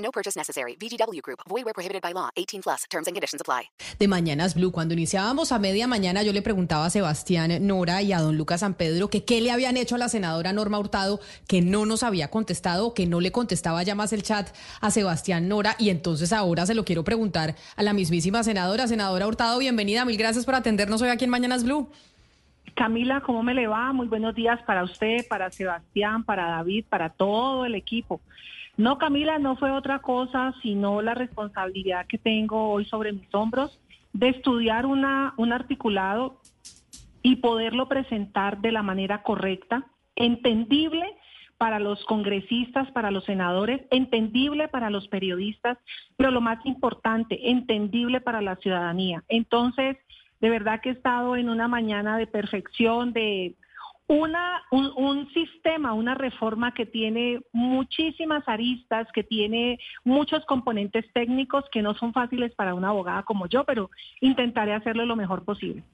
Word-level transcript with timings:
No 0.00 0.10
purchase 0.10 0.36
necessary. 0.36 0.76
VGW 0.76 1.20
Group. 1.22 1.40
Void 1.48 1.64
where 1.64 1.74
prohibited 1.74 2.02
by 2.02 2.12
law. 2.12 2.30
18 2.36 2.62
plus. 2.62 2.84
Terms 2.90 3.06
and 3.06 3.14
conditions 3.14 3.40
apply. 3.40 3.70
De 3.98 4.08
Mañanas 4.08 4.54
Blue, 4.54 4.72
cuando 4.72 4.94
iniciábamos 4.94 5.52
a 5.52 5.58
media 5.58 5.86
mañana, 5.86 6.22
yo 6.22 6.32
le 6.32 6.42
preguntaba 6.42 6.86
a 6.86 6.90
Sebastián 6.90 7.66
Nora 7.66 8.02
y 8.02 8.12
a 8.12 8.20
don 8.20 8.36
Lucas 8.36 8.60
San 8.60 8.74
Pedro 8.74 9.08
que 9.08 9.24
qué 9.24 9.40
le 9.40 9.50
habían 9.50 9.76
hecho 9.76 9.94
a 9.94 9.98
la 9.98 10.08
senadora 10.08 10.52
Norma 10.52 10.78
Hurtado, 10.78 11.20
que 11.46 11.60
no 11.62 11.86
nos 11.86 12.02
había 12.02 12.28
contestado, 12.28 12.94
que 12.94 13.06
no 13.06 13.20
le 13.20 13.32
contestaba 13.32 13.82
ya 13.82 13.94
más 13.94 14.12
el 14.12 14.22
chat 14.22 14.48
a 14.80 14.90
Sebastián 14.90 15.48
Nora. 15.48 15.76
Y 15.78 15.90
entonces 15.90 16.32
ahora 16.32 16.66
se 16.66 16.74
lo 16.74 16.84
quiero 16.84 17.04
preguntar 17.04 17.54
a 17.76 17.82
la 17.82 17.92
mismísima 17.92 18.42
senadora. 18.42 18.86
Senadora 18.86 19.26
Hurtado, 19.26 19.58
bienvenida. 19.58 20.04
Mil 20.04 20.16
gracias 20.16 20.44
por 20.44 20.54
atendernos 20.54 21.02
hoy 21.02 21.10
aquí 21.10 21.24
en 21.24 21.30
Mañanas 21.30 21.64
Blue. 21.64 21.90
Camila, 22.74 23.20
¿cómo 23.20 23.42
me 23.42 23.54
le 23.54 23.66
va? 23.66 23.92
Muy 23.92 24.08
buenos 24.08 24.34
días 24.34 24.60
para 24.62 24.84
usted, 24.84 25.26
para 25.28 25.50
Sebastián, 25.50 26.24
para 26.24 26.46
David, 26.46 26.84
para 26.88 27.10
todo 27.10 27.64
el 27.64 27.74
equipo. 27.74 28.20
No, 28.80 28.96
Camila, 28.96 29.38
no 29.38 29.56
fue 29.56 29.70
otra 29.72 29.98
cosa 29.98 30.54
sino 30.62 31.02
la 31.02 31.12
responsabilidad 31.12 32.06
que 32.06 32.16
tengo 32.16 32.70
hoy 32.70 32.86
sobre 32.86 33.12
mis 33.12 33.28
hombros 33.34 33.78
de 34.14 34.30
estudiar 34.30 34.86
una, 34.86 35.34
un 35.36 35.52
articulado 35.52 36.40
y 37.22 37.36
poderlo 37.36 37.88
presentar 37.88 38.62
de 38.62 38.72
la 38.72 38.82
manera 38.82 39.22
correcta, 39.22 39.84
entendible 40.16 41.04
para 41.58 41.78
los 41.78 42.02
congresistas, 42.06 42.90
para 42.92 43.10
los 43.10 43.24
senadores, 43.24 43.82
entendible 43.90 44.68
para 44.68 44.88
los 44.88 45.08
periodistas, 45.08 45.76
pero 46.16 46.30
lo 46.30 46.40
más 46.40 46.64
importante, 46.64 47.50
entendible 47.50 48.22
para 48.22 48.40
la 48.40 48.56
ciudadanía. 48.56 49.22
Entonces, 49.28 49.98
de 50.40 50.48
verdad 50.48 50.80
que 50.80 50.88
he 50.88 50.92
estado 50.92 51.36
en 51.36 51.50
una 51.50 51.68
mañana 51.68 52.16
de 52.16 52.26
perfección, 52.26 53.12
de 53.12 53.56
una, 54.10 54.62
un, 54.72 54.90
un, 54.96 55.32
sistema, 55.32 55.92
una 55.92 56.16
reforma 56.16 56.74
que 56.74 56.84
tiene 56.84 57.42
muchísimas 57.52 58.42
aristas, 58.48 59.06
que 59.14 59.22
tiene 59.22 59.78
muchos 60.02 60.44
componentes 60.46 61.04
técnicos 61.12 61.64
que 61.70 61.80
no 61.80 61.94
son 61.94 62.12
fáciles 62.12 62.52
para 62.56 62.74
una 62.74 62.88
abogada 62.88 63.22
como 63.22 63.46
yo, 63.46 63.62
pero 63.62 63.88
intentaré 64.20 64.74
hacerlo 64.74 65.06
lo 65.06 65.14
mejor 65.14 65.44
posible. 65.44 65.84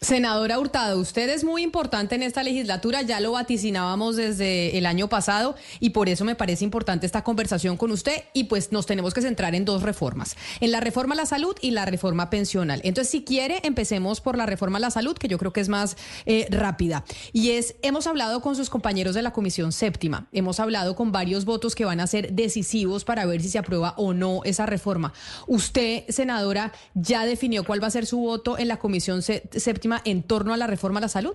Senadora 0.00 0.58
Hurtado, 0.58 1.00
usted 1.00 1.30
es 1.30 1.44
muy 1.44 1.62
importante 1.62 2.14
en 2.14 2.22
esta 2.22 2.42
legislatura, 2.42 3.00
ya 3.00 3.20
lo 3.20 3.32
vaticinábamos 3.32 4.16
desde 4.16 4.76
el 4.76 4.84
año 4.84 5.08
pasado 5.08 5.54
y 5.80 5.90
por 5.90 6.10
eso 6.10 6.26
me 6.26 6.34
parece 6.34 6.62
importante 6.62 7.06
esta 7.06 7.24
conversación 7.24 7.78
con 7.78 7.90
usted 7.90 8.24
y 8.34 8.44
pues 8.44 8.70
nos 8.70 8.84
tenemos 8.84 9.14
que 9.14 9.22
centrar 9.22 9.54
en 9.54 9.64
dos 9.64 9.82
reformas, 9.82 10.36
en 10.60 10.72
la 10.72 10.80
reforma 10.80 11.14
a 11.14 11.16
la 11.16 11.24
salud 11.24 11.56
y 11.62 11.70
la 11.70 11.86
reforma 11.86 12.28
pensional. 12.28 12.82
Entonces, 12.84 13.10
si 13.10 13.24
quiere, 13.24 13.60
empecemos 13.62 14.20
por 14.20 14.36
la 14.36 14.44
reforma 14.44 14.76
a 14.76 14.80
la 14.80 14.90
salud, 14.90 15.16
que 15.16 15.26
yo 15.26 15.38
creo 15.38 15.54
que 15.54 15.60
es 15.60 15.70
más 15.70 15.96
eh, 16.26 16.48
rápida. 16.50 17.04
Y 17.32 17.52
es, 17.52 17.76
hemos 17.80 18.06
hablado 18.06 18.42
con 18.42 18.56
sus 18.56 18.68
compañeros 18.68 19.14
de 19.14 19.22
la 19.22 19.32
Comisión 19.32 19.72
Séptima, 19.72 20.28
hemos 20.32 20.60
hablado 20.60 20.96
con 20.96 21.12
varios 21.12 21.46
votos 21.46 21.74
que 21.74 21.86
van 21.86 22.00
a 22.00 22.06
ser 22.06 22.34
decisivos 22.34 23.04
para 23.04 23.24
ver 23.24 23.40
si 23.40 23.48
se 23.48 23.58
aprueba 23.58 23.94
o 23.96 24.12
no 24.12 24.42
esa 24.44 24.66
reforma. 24.66 25.14
Usted, 25.46 26.04
senadora, 26.10 26.72
ya 26.92 27.24
definió 27.24 27.64
cuál 27.64 27.82
va 27.82 27.86
a 27.86 27.90
ser 27.90 28.04
su 28.04 28.18
voto 28.18 28.58
en 28.58 28.68
la 28.68 28.76
Comisión 28.76 29.22
Séptima 29.22 29.83
en 30.04 30.22
torno 30.22 30.54
a 30.54 30.56
la 30.56 30.66
reforma 30.66 30.98
a 30.98 31.02
la 31.02 31.08
salud? 31.08 31.34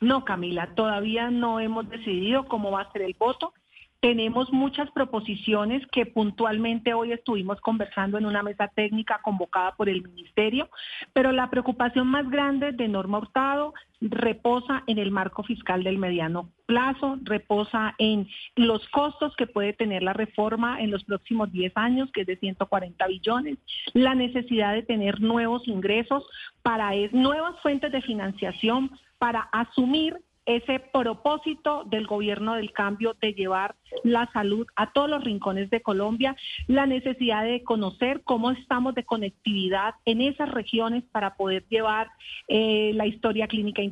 No, 0.00 0.24
Camila, 0.24 0.74
todavía 0.74 1.30
no 1.30 1.60
hemos 1.60 1.88
decidido 1.88 2.46
cómo 2.46 2.70
va 2.70 2.82
a 2.82 2.92
ser 2.92 3.02
el 3.02 3.16
voto. 3.18 3.52
Tenemos 4.00 4.52
muchas 4.52 4.88
proposiciones 4.92 5.84
que 5.90 6.06
puntualmente 6.06 6.94
hoy 6.94 7.10
estuvimos 7.10 7.60
conversando 7.60 8.16
en 8.16 8.26
una 8.26 8.44
mesa 8.44 8.68
técnica 8.68 9.20
convocada 9.24 9.74
por 9.74 9.88
el 9.88 10.02
Ministerio, 10.02 10.70
pero 11.12 11.32
la 11.32 11.50
preocupación 11.50 12.06
más 12.06 12.30
grande 12.30 12.70
de 12.70 12.86
Norma 12.86 13.18
Hurtado 13.18 13.74
reposa 14.00 14.84
en 14.86 14.98
el 14.98 15.10
marco 15.10 15.42
fiscal 15.42 15.82
del 15.82 15.98
mediano 15.98 16.48
plazo, 16.66 17.18
reposa 17.22 17.96
en 17.98 18.28
los 18.54 18.88
costos 18.90 19.34
que 19.34 19.48
puede 19.48 19.72
tener 19.72 20.04
la 20.04 20.12
reforma 20.12 20.80
en 20.80 20.92
los 20.92 21.02
próximos 21.02 21.50
10 21.50 21.72
años, 21.74 22.08
que 22.12 22.20
es 22.20 22.26
de 22.28 22.36
140 22.36 23.04
billones, 23.08 23.58
la 23.94 24.14
necesidad 24.14 24.74
de 24.74 24.84
tener 24.84 25.20
nuevos 25.20 25.66
ingresos 25.66 26.24
para 26.62 26.92
nuevas 27.10 27.60
fuentes 27.62 27.90
de 27.90 28.02
financiación 28.02 28.92
para 29.18 29.40
asumir 29.50 30.20
ese 30.48 30.80
propósito 30.80 31.84
del 31.84 32.06
gobierno 32.06 32.54
del 32.54 32.72
cambio 32.72 33.14
de 33.20 33.34
llevar 33.34 33.76
la 34.04 34.30
salud 34.32 34.66
a 34.76 34.92
todos 34.92 35.08
los 35.08 35.24
rincones 35.24 35.70
de 35.70 35.82
Colombia, 35.82 36.36
la 36.66 36.86
necesidad 36.86 37.44
de 37.44 37.62
conocer 37.62 38.22
cómo 38.24 38.50
estamos 38.50 38.94
de 38.94 39.04
conectividad 39.04 39.94
en 40.04 40.20
esas 40.20 40.50
regiones 40.50 41.04
para 41.10 41.34
poder 41.34 41.64
llevar 41.68 42.10
eh, 42.48 42.92
la 42.94 43.06
historia 43.06 43.46
clínica 43.48 43.82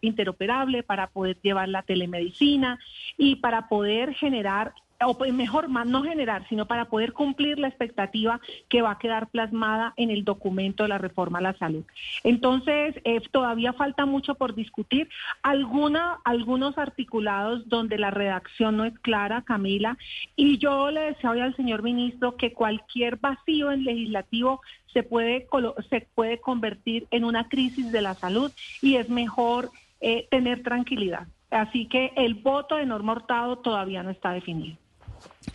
interoperable, 0.00 0.82
para 0.82 1.08
poder 1.08 1.38
llevar 1.42 1.68
la 1.68 1.82
telemedicina 1.82 2.78
y 3.16 3.36
para 3.36 3.68
poder 3.68 4.14
generar 4.14 4.74
o 5.04 5.16
pues, 5.18 5.32
mejor 5.32 5.68
más 5.68 5.86
no 5.86 6.02
generar, 6.02 6.46
sino 6.48 6.66
para 6.66 6.86
poder 6.86 7.12
cumplir 7.12 7.58
la 7.58 7.68
expectativa 7.68 8.40
que 8.68 8.82
va 8.82 8.92
a 8.92 8.98
quedar 8.98 9.28
plasmada 9.28 9.92
en 9.96 10.10
el 10.10 10.24
documento 10.24 10.82
de 10.82 10.88
la 10.88 10.98
reforma 10.98 11.38
a 11.38 11.42
la 11.42 11.58
salud. 11.58 11.84
Entonces, 12.22 12.94
eh, 13.04 13.20
todavía 13.30 13.72
falta 13.72 14.06
mucho 14.06 14.34
por 14.34 14.54
discutir. 14.54 15.08
Alguna, 15.42 16.18
algunos 16.24 16.78
articulados 16.78 17.68
donde 17.68 17.98
la 17.98 18.10
redacción 18.10 18.76
no 18.76 18.84
es 18.84 18.98
clara, 19.00 19.42
Camila, 19.42 19.98
y 20.36 20.58
yo 20.58 20.90
le 20.90 21.00
deseo 21.00 21.32
al 21.32 21.56
señor 21.56 21.82
ministro 21.82 22.36
que 22.36 22.52
cualquier 22.52 23.16
vacío 23.16 23.72
en 23.72 23.84
legislativo 23.84 24.60
se 24.92 25.02
puede, 25.02 25.46
se 25.90 26.06
puede 26.14 26.38
convertir 26.38 27.06
en 27.10 27.24
una 27.24 27.48
crisis 27.48 27.90
de 27.90 28.00
la 28.00 28.14
salud 28.14 28.52
y 28.80 28.96
es 28.96 29.08
mejor 29.08 29.70
eh, 30.00 30.28
tener 30.30 30.62
tranquilidad. 30.62 31.26
Así 31.50 31.86
que 31.86 32.12
el 32.16 32.34
voto 32.34 32.76
de 32.76 32.86
Norma 32.86 33.12
Hurtado 33.12 33.58
todavía 33.58 34.02
no 34.02 34.10
está 34.10 34.32
definido. 34.32 34.76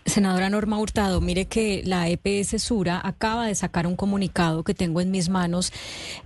Senadora 0.10 0.50
Norma 0.50 0.80
Hurtado, 0.80 1.22
mire 1.22 1.46
que 1.46 1.84
la 1.86 2.10
EPS 2.10 2.62
Sura 2.62 3.00
acaba 3.04 3.46
de 3.46 3.56
sacar 3.56 3.88
un 3.88 3.96
comunicado 3.96 4.64
que 4.64 4.74
tengo 4.74 5.02
en 5.02 5.12
mis 5.12 5.30
manos 5.30 5.72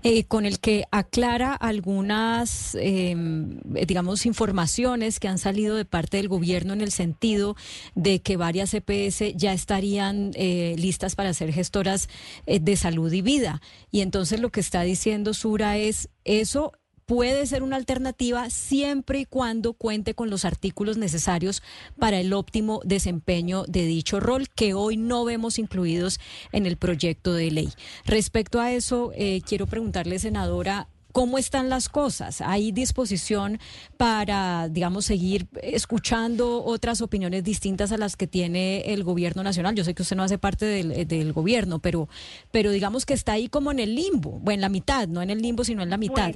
eh, 0.03 0.23
con 0.23 0.45
el 0.45 0.59
que 0.59 0.85
aclara 0.91 1.53
algunas, 1.53 2.75
em, 2.79 3.59
digamos, 3.63 4.25
informaciones 4.25 5.19
que 5.19 5.27
han 5.27 5.37
salido 5.37 5.75
de 5.75 5.85
parte 5.85 6.17
del 6.17 6.29
gobierno 6.29 6.73
en 6.73 6.81
el 6.81 6.91
sentido 6.91 7.55
de 7.95 8.21
que 8.21 8.37
varias 8.37 8.73
EPS 8.73 9.35
ya 9.35 9.53
estarían 9.53 10.31
eh, 10.35 10.75
listas 10.77 11.15
para 11.15 11.33
ser 11.33 11.51
gestoras 11.51 12.09
eh, 12.45 12.59
de 12.59 12.75
salud 12.75 13.11
y 13.11 13.21
vida. 13.21 13.61
Y 13.91 14.01
entonces 14.01 14.39
lo 14.39 14.49
que 14.49 14.61
está 14.61 14.81
diciendo 14.81 15.33
Sura 15.33 15.77
es 15.77 16.09
eso 16.23 16.71
puede 17.05 17.45
ser 17.45 17.63
una 17.63 17.75
alternativa 17.75 18.49
siempre 18.49 19.19
y 19.19 19.25
cuando 19.25 19.73
cuente 19.73 20.13
con 20.13 20.29
los 20.29 20.45
artículos 20.45 20.97
necesarios 20.97 21.61
para 21.99 22.19
el 22.19 22.33
óptimo 22.33 22.81
desempeño 22.83 23.63
de 23.67 23.85
dicho 23.85 24.19
rol 24.19 24.49
que 24.49 24.73
hoy 24.73 24.97
no 24.97 25.25
vemos 25.25 25.59
incluidos 25.59 26.19
en 26.51 26.65
el 26.65 26.77
proyecto 26.77 27.33
de 27.33 27.51
ley. 27.51 27.69
Respecto 28.05 28.59
a 28.59 28.71
eso, 28.71 29.11
eh, 29.15 29.41
quiero 29.45 29.67
preguntarle, 29.67 30.19
senadora, 30.19 30.87
¿Cómo 31.13 31.37
están 31.37 31.69
las 31.69 31.89
cosas? 31.89 32.41
¿Hay 32.41 32.71
disposición 32.71 33.59
para, 33.97 34.67
digamos, 34.67 35.05
seguir 35.05 35.47
escuchando 35.61 36.63
otras 36.65 37.01
opiniones 37.01 37.43
distintas 37.43 37.91
a 37.91 37.99
las 37.99 38.15
que 38.15 38.25
tiene 38.25 38.81
el 38.91 39.03
gobierno 39.03 39.43
nacional? 39.43 39.75
Yo 39.75 39.83
sé 39.83 39.93
que 39.93 40.01
usted 40.01 40.15
no 40.15 40.23
hace 40.23 40.39
parte 40.39 40.65
del, 40.65 41.31
gobierno, 41.33 41.77
pero, 41.77 42.09
pero 42.49 42.71
digamos 42.71 43.05
que 43.05 43.13
está 43.13 43.33
ahí 43.33 43.47
como 43.47 43.71
en 43.71 43.77
el 43.77 43.93
limbo, 43.93 44.41
o 44.43 44.51
en 44.51 44.59
la 44.59 44.69
mitad, 44.69 45.07
no 45.07 45.21
en 45.21 45.29
el 45.29 45.39
limbo, 45.39 45.63
sino 45.63 45.83
en 45.83 45.91
la 45.91 45.97
mitad. 45.97 46.33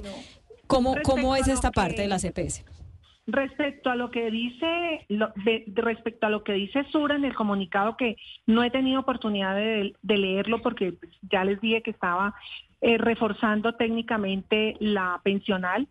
¿Cómo, 0.68 0.94
cómo 1.02 1.34
es 1.34 1.48
esta 1.48 1.70
parte 1.70 2.02
de 2.02 2.08
la 2.08 2.18
CPS? 2.18 2.64
Respecto 3.26 3.90
a 3.90 3.96
lo 3.96 4.10
que 4.10 4.30
dice, 4.30 5.06
respecto 5.74 6.26
a 6.26 6.30
lo 6.30 6.44
que 6.44 6.52
dice 6.52 6.84
Sura 6.90 7.16
en 7.16 7.26
el 7.26 7.34
comunicado 7.34 7.96
que 7.96 8.16
no 8.46 8.62
he 8.64 8.70
tenido 8.70 9.00
oportunidad 9.00 9.54
de, 9.54 9.94
leerlo 10.02 10.62
porque 10.62 10.94
ya 11.30 11.44
les 11.44 11.60
dije 11.60 11.82
que 11.82 11.90
estaba 11.90 12.34
eh, 12.80 12.96
reforzando 12.98 13.74
técnicamente 13.74 14.76
la 14.78 15.20
pensional. 15.24 15.88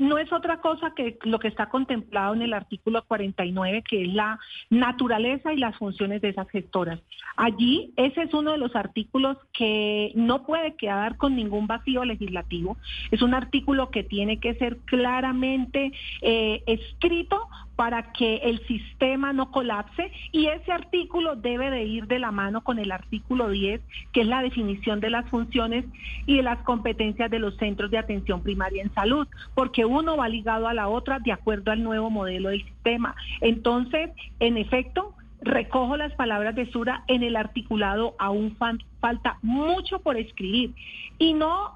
No 0.00 0.18
es 0.18 0.30
otra 0.32 0.60
cosa 0.60 0.92
que 0.94 1.18
lo 1.22 1.38
que 1.38 1.48
está 1.48 1.70
contemplado 1.70 2.34
en 2.34 2.42
el 2.42 2.52
artículo 2.52 3.02
49, 3.06 3.82
que 3.88 4.02
es 4.02 4.12
la 4.12 4.38
naturaleza 4.68 5.52
y 5.52 5.56
las 5.56 5.76
funciones 5.76 6.20
de 6.20 6.30
esas 6.30 6.48
gestoras. 6.50 7.00
Allí, 7.36 7.92
ese 7.96 8.22
es 8.22 8.34
uno 8.34 8.52
de 8.52 8.58
los 8.58 8.76
artículos 8.76 9.38
que 9.54 10.12
no 10.14 10.44
puede 10.44 10.74
quedar 10.76 11.16
con 11.16 11.36
ningún 11.36 11.66
vacío 11.66 12.04
legislativo. 12.04 12.76
Es 13.10 13.22
un 13.22 13.32
artículo 13.32 13.90
que 13.90 14.02
tiene 14.02 14.38
que 14.40 14.54
ser 14.56 14.76
claramente 14.84 15.92
eh, 16.20 16.62
escrito 16.66 17.48
para 17.80 18.12
que 18.12 18.36
el 18.42 18.60
sistema 18.66 19.32
no 19.32 19.50
colapse 19.50 20.12
y 20.32 20.48
ese 20.48 20.70
artículo 20.70 21.34
debe 21.34 21.70
de 21.70 21.84
ir 21.84 22.06
de 22.08 22.18
la 22.18 22.30
mano 22.30 22.62
con 22.62 22.78
el 22.78 22.92
artículo 22.92 23.48
10, 23.48 23.80
que 24.12 24.20
es 24.20 24.26
la 24.26 24.42
definición 24.42 25.00
de 25.00 25.08
las 25.08 25.26
funciones 25.30 25.86
y 26.26 26.36
de 26.36 26.42
las 26.42 26.58
competencias 26.58 27.30
de 27.30 27.38
los 27.38 27.56
centros 27.56 27.90
de 27.90 27.96
atención 27.96 28.42
primaria 28.42 28.82
en 28.82 28.92
salud, 28.92 29.26
porque 29.54 29.86
uno 29.86 30.18
va 30.18 30.28
ligado 30.28 30.68
a 30.68 30.74
la 30.74 30.88
otra 30.88 31.20
de 31.20 31.32
acuerdo 31.32 31.72
al 31.72 31.82
nuevo 31.82 32.10
modelo 32.10 32.50
del 32.50 32.62
sistema. 32.62 33.14
Entonces, 33.40 34.10
en 34.40 34.58
efecto, 34.58 35.14
recojo 35.40 35.96
las 35.96 36.12
palabras 36.16 36.54
de 36.56 36.70
Sura 36.70 37.04
en 37.06 37.22
el 37.22 37.34
articulado, 37.34 38.14
aún 38.18 38.58
falta 39.00 39.38
mucho 39.40 40.00
por 40.00 40.18
escribir 40.18 40.74
y 41.18 41.32
no 41.32 41.72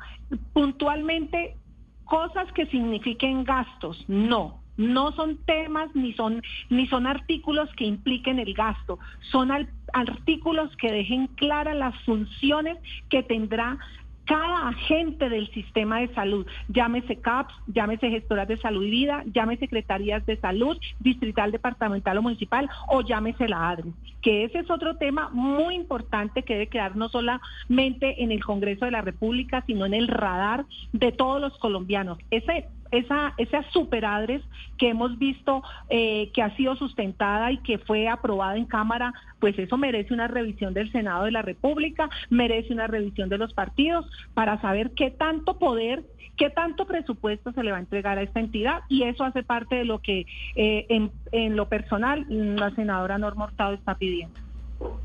puntualmente 0.52 1.56
cosas 2.04 2.52
que 2.52 2.66
signifiquen 2.66 3.44
gastos, 3.44 4.04
no. 4.06 4.63
No 4.76 5.12
son 5.12 5.38
temas 5.44 5.88
ni 5.94 6.12
son 6.14 6.42
ni 6.70 6.86
son 6.88 7.06
artículos 7.06 7.68
que 7.76 7.84
impliquen 7.84 8.38
el 8.38 8.54
gasto, 8.54 8.98
son 9.30 9.50
artículos 9.92 10.74
que 10.76 10.92
dejen 10.92 11.28
claras 11.28 11.76
las 11.76 11.98
funciones 12.04 12.78
que 13.08 13.22
tendrá 13.22 13.78
cada 14.24 14.68
agente 14.68 15.28
del 15.28 15.50
sistema 15.50 16.00
de 16.00 16.12
salud, 16.14 16.46
llámese 16.68 17.16
CAPS, 17.16 17.54
llámese 17.66 18.08
gestoras 18.08 18.48
de 18.48 18.56
salud 18.56 18.82
y 18.84 18.90
vida, 18.90 19.22
llámese 19.26 19.60
secretarías 19.60 20.24
de 20.26 20.36
salud, 20.38 20.78
distrital, 21.00 21.52
departamental 21.52 22.18
o 22.18 22.22
municipal, 22.22 22.68
o 22.88 23.02
llámese 23.02 23.48
la 23.48 23.70
ADRE, 23.70 23.90
que 24.22 24.44
ese 24.44 24.60
es 24.60 24.70
otro 24.70 24.96
tema 24.96 25.28
muy 25.32 25.74
importante 25.74 26.42
que 26.42 26.54
debe 26.54 26.68
quedar 26.68 26.96
no 26.96 27.08
solamente 27.08 28.22
en 28.22 28.32
el 28.32 28.42
Congreso 28.44 28.86
de 28.86 28.92
la 28.92 29.02
República, 29.02 29.62
sino 29.66 29.84
en 29.84 29.94
el 29.94 30.08
radar 30.08 30.64
de 30.92 31.12
todos 31.12 31.40
los 31.40 31.56
colombianos. 31.58 32.18
Ese 32.30 32.68
esa, 32.90 33.34
esa 33.38 33.62
superadres 33.72 34.42
que 34.78 34.88
hemos 34.88 35.18
visto 35.18 35.62
eh, 35.90 36.30
que 36.34 36.42
ha 36.42 36.54
sido 36.56 36.76
sustentada 36.76 37.52
y 37.52 37.58
que 37.58 37.78
fue 37.78 38.08
aprobada 38.08 38.56
en 38.56 38.66
Cámara, 38.66 39.12
pues 39.40 39.58
eso 39.58 39.76
merece 39.76 40.14
una 40.14 40.28
revisión 40.28 40.74
del 40.74 40.90
Senado 40.92 41.24
de 41.24 41.30
la 41.30 41.42
República, 41.42 42.08
merece 42.30 42.72
una 42.72 42.86
revisión 42.86 43.28
de 43.28 43.38
los 43.38 43.52
partidos 43.52 44.06
para 44.34 44.60
saber 44.60 44.92
qué 44.92 45.10
tanto 45.10 45.58
poder 45.58 46.04
qué 46.36 46.50
tanto 46.50 46.84
presupuesto 46.84 47.52
se 47.52 47.62
le 47.62 47.70
va 47.70 47.76
a 47.76 47.80
entregar 47.80 48.18
a 48.18 48.22
esta 48.22 48.40
entidad 48.40 48.80
y 48.88 49.04
eso 49.04 49.22
hace 49.22 49.44
parte 49.44 49.76
de 49.76 49.84
lo 49.84 50.00
que 50.00 50.26
eh, 50.56 51.08
en, 51.30 51.56
lo 51.56 51.68
personal 51.68 52.26
la 52.28 52.74
senadora 52.74 53.18
Norma 53.18 53.44
Hurtado 53.44 53.74
está 53.74 53.94
pidiendo. 53.94 54.40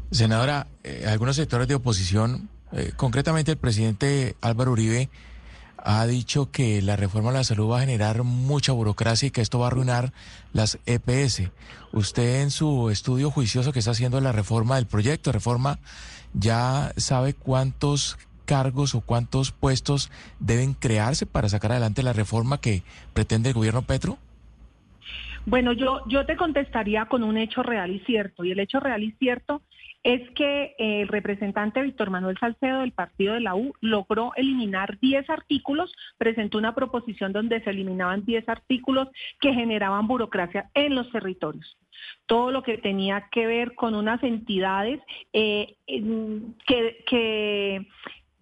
Senadora, 0.09 0.65
eh, 0.83 1.05
algunos 1.07 1.35
sectores 1.35 1.67
de 1.67 1.75
oposición, 1.75 2.49
concretamente 2.95 3.51
el 3.51 3.57
presidente 3.57 4.35
Álvaro 4.41 4.71
Uribe, 4.71 5.09
ha 5.83 6.05
dicho 6.05 6.51
que 6.51 6.81
la 6.81 6.95
reforma 6.95 7.31
de 7.31 7.37
la 7.37 7.43
salud 7.43 7.71
va 7.71 7.77
a 7.77 7.81
generar 7.81 8.23
mucha 8.23 8.71
burocracia 8.71 9.27
y 9.27 9.31
que 9.31 9.41
esto 9.41 9.59
va 9.59 9.65
a 9.65 9.67
arruinar 9.67 10.13
las 10.53 10.79
EPS. 10.85 11.51
Usted 11.91 12.41
en 12.41 12.51
su 12.51 12.89
estudio 12.89 13.31
juicioso 13.31 13.71
que 13.71 13.79
está 13.79 13.91
haciendo 13.91 14.21
la 14.21 14.31
reforma 14.31 14.75
del 14.75 14.87
proyecto 14.87 15.31
reforma, 15.31 15.79
¿ya 16.33 16.91
sabe 16.97 17.33
cuántos 17.33 18.17
cargos 18.45 18.95
o 18.95 19.01
cuántos 19.01 19.51
puestos 19.51 20.11
deben 20.39 20.73
crearse 20.73 21.25
para 21.25 21.49
sacar 21.49 21.71
adelante 21.71 22.03
la 22.03 22.13
reforma 22.13 22.59
que 22.59 22.83
pretende 23.13 23.49
el 23.49 23.55
gobierno 23.55 23.83
Petro? 23.83 24.17
Bueno, 25.45 25.73
yo, 25.73 26.01
yo 26.07 26.25
te 26.25 26.35
contestaría 26.35 27.05
con 27.05 27.23
un 27.23 27.37
hecho 27.37 27.63
real 27.63 27.91
y 27.91 27.99
cierto. 27.99 28.43
Y 28.43 28.51
el 28.51 28.59
hecho 28.59 28.79
real 28.79 29.03
y 29.03 29.11
cierto 29.13 29.61
es 30.03 30.29
que 30.31 30.75
el 30.77 31.07
representante 31.07 31.81
Víctor 31.81 32.09
Manuel 32.09 32.37
Salcedo 32.39 32.81
del 32.81 32.93
partido 32.93 33.33
de 33.33 33.41
la 33.41 33.55
U 33.55 33.73
logró 33.81 34.31
eliminar 34.35 34.97
10 34.99 35.29
artículos, 35.29 35.93
presentó 36.17 36.57
una 36.57 36.73
proposición 36.73 37.33
donde 37.33 37.61
se 37.61 37.69
eliminaban 37.69 38.23
10 38.25 38.47
artículos 38.47 39.09
que 39.41 39.53
generaban 39.53 40.07
burocracia 40.07 40.69
en 40.73 40.95
los 40.95 41.11
territorios. 41.11 41.77
Todo 42.27 42.51
lo 42.51 42.63
que 42.63 42.77
tenía 42.77 43.27
que 43.29 43.45
ver 43.45 43.75
con 43.75 43.93
unas 43.93 44.23
entidades 44.23 45.01
eh, 45.33 45.75
que, 45.85 47.03
que 47.05 47.87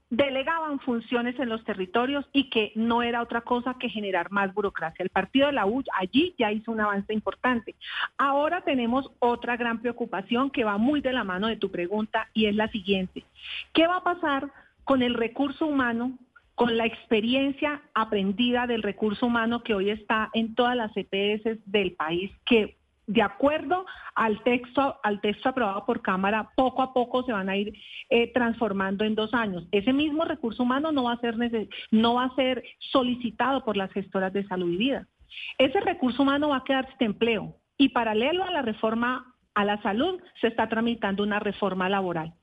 delegaban 0.09 0.79
funciones 0.79 1.37
en 1.39 1.49
los 1.49 1.63
territorios 1.65 2.25
y 2.31 2.49
que 2.49 2.71
no 2.75 3.03
era 3.03 3.21
otra 3.21 3.41
cosa 3.41 3.75
que 3.79 3.89
generar 3.89 4.31
más 4.31 4.53
burocracia. 4.53 5.03
El 5.03 5.09
partido 5.09 5.47
de 5.47 5.53
la 5.53 5.65
U 5.65 5.83
allí 5.93 6.33
ya 6.37 6.51
hizo 6.51 6.71
un 6.71 6.79
avance 6.79 7.13
importante. 7.13 7.75
Ahora 8.17 8.61
tenemos 8.61 9.11
otra 9.19 9.57
gran 9.57 9.81
preocupación 9.81 10.49
que 10.49 10.63
va 10.63 10.77
muy 10.77 11.01
de 11.01 11.13
la 11.13 11.23
mano 11.23 11.47
de 11.47 11.57
tu 11.57 11.69
pregunta 11.69 12.29
y 12.33 12.45
es 12.45 12.55
la 12.55 12.69
siguiente. 12.69 13.25
¿Qué 13.73 13.85
va 13.87 13.97
a 13.97 14.03
pasar 14.03 14.49
con 14.85 15.01
el 15.01 15.13
recurso 15.13 15.65
humano 15.65 16.17
con 16.55 16.75
la 16.75 16.87
experiencia 16.87 17.83
aprendida 17.93 18.65
del 18.65 18.81
recurso 18.81 19.27
humano 19.27 19.61
que 19.61 19.75
hoy 19.75 19.91
está 19.91 20.31
en 20.33 20.55
todas 20.55 20.75
las 20.75 20.91
EPS 20.95 21.59
del 21.67 21.91
país, 21.91 22.31
que 22.47 22.76
de 23.07 23.21
acuerdo 23.21 23.85
al 24.15 24.43
texto, 24.43 24.99
al 25.01 25.21
texto 25.21 25.49
aprobado 25.49 25.85
por 25.85 26.01
Cámara, 26.01 26.51
poco 26.55 26.81
a 26.81 26.93
poco 26.93 27.23
se 27.23 27.31
van 27.31 27.49
a 27.49 27.55
ir 27.55 27.73
eh, 28.09 28.31
transformando 28.33 29.05
en 29.05 29.15
dos 29.15 29.33
años. 29.33 29.65
Ese 29.71 29.93
mismo 29.93 30.25
recurso 30.25 30.63
humano 30.63 30.91
no 30.91 31.05
va 31.05 31.13
a 31.13 31.19
ser 31.19 31.35
no 31.91 32.15
va 32.15 32.25
a 32.25 32.35
ser 32.35 32.63
solicitado 32.79 33.63
por 33.63 33.77
las 33.77 33.91
gestoras 33.91 34.33
de 34.33 34.45
salud 34.47 34.69
y 34.69 34.77
vida. 34.77 35.07
Ese 35.57 35.79
recurso 35.79 36.23
humano 36.23 36.49
va 36.49 36.57
a 36.57 36.63
quedar 36.63 36.87
sin 36.97 37.07
empleo 37.07 37.55
y 37.77 37.89
paralelo 37.89 38.43
a 38.43 38.51
la 38.51 38.61
reforma 38.61 39.33
a 39.53 39.65
la 39.65 39.81
salud 39.81 40.21
se 40.39 40.47
está 40.47 40.69
tramitando 40.69 41.23
una 41.23 41.39
reforma 41.39 41.89
laboral. 41.89 42.33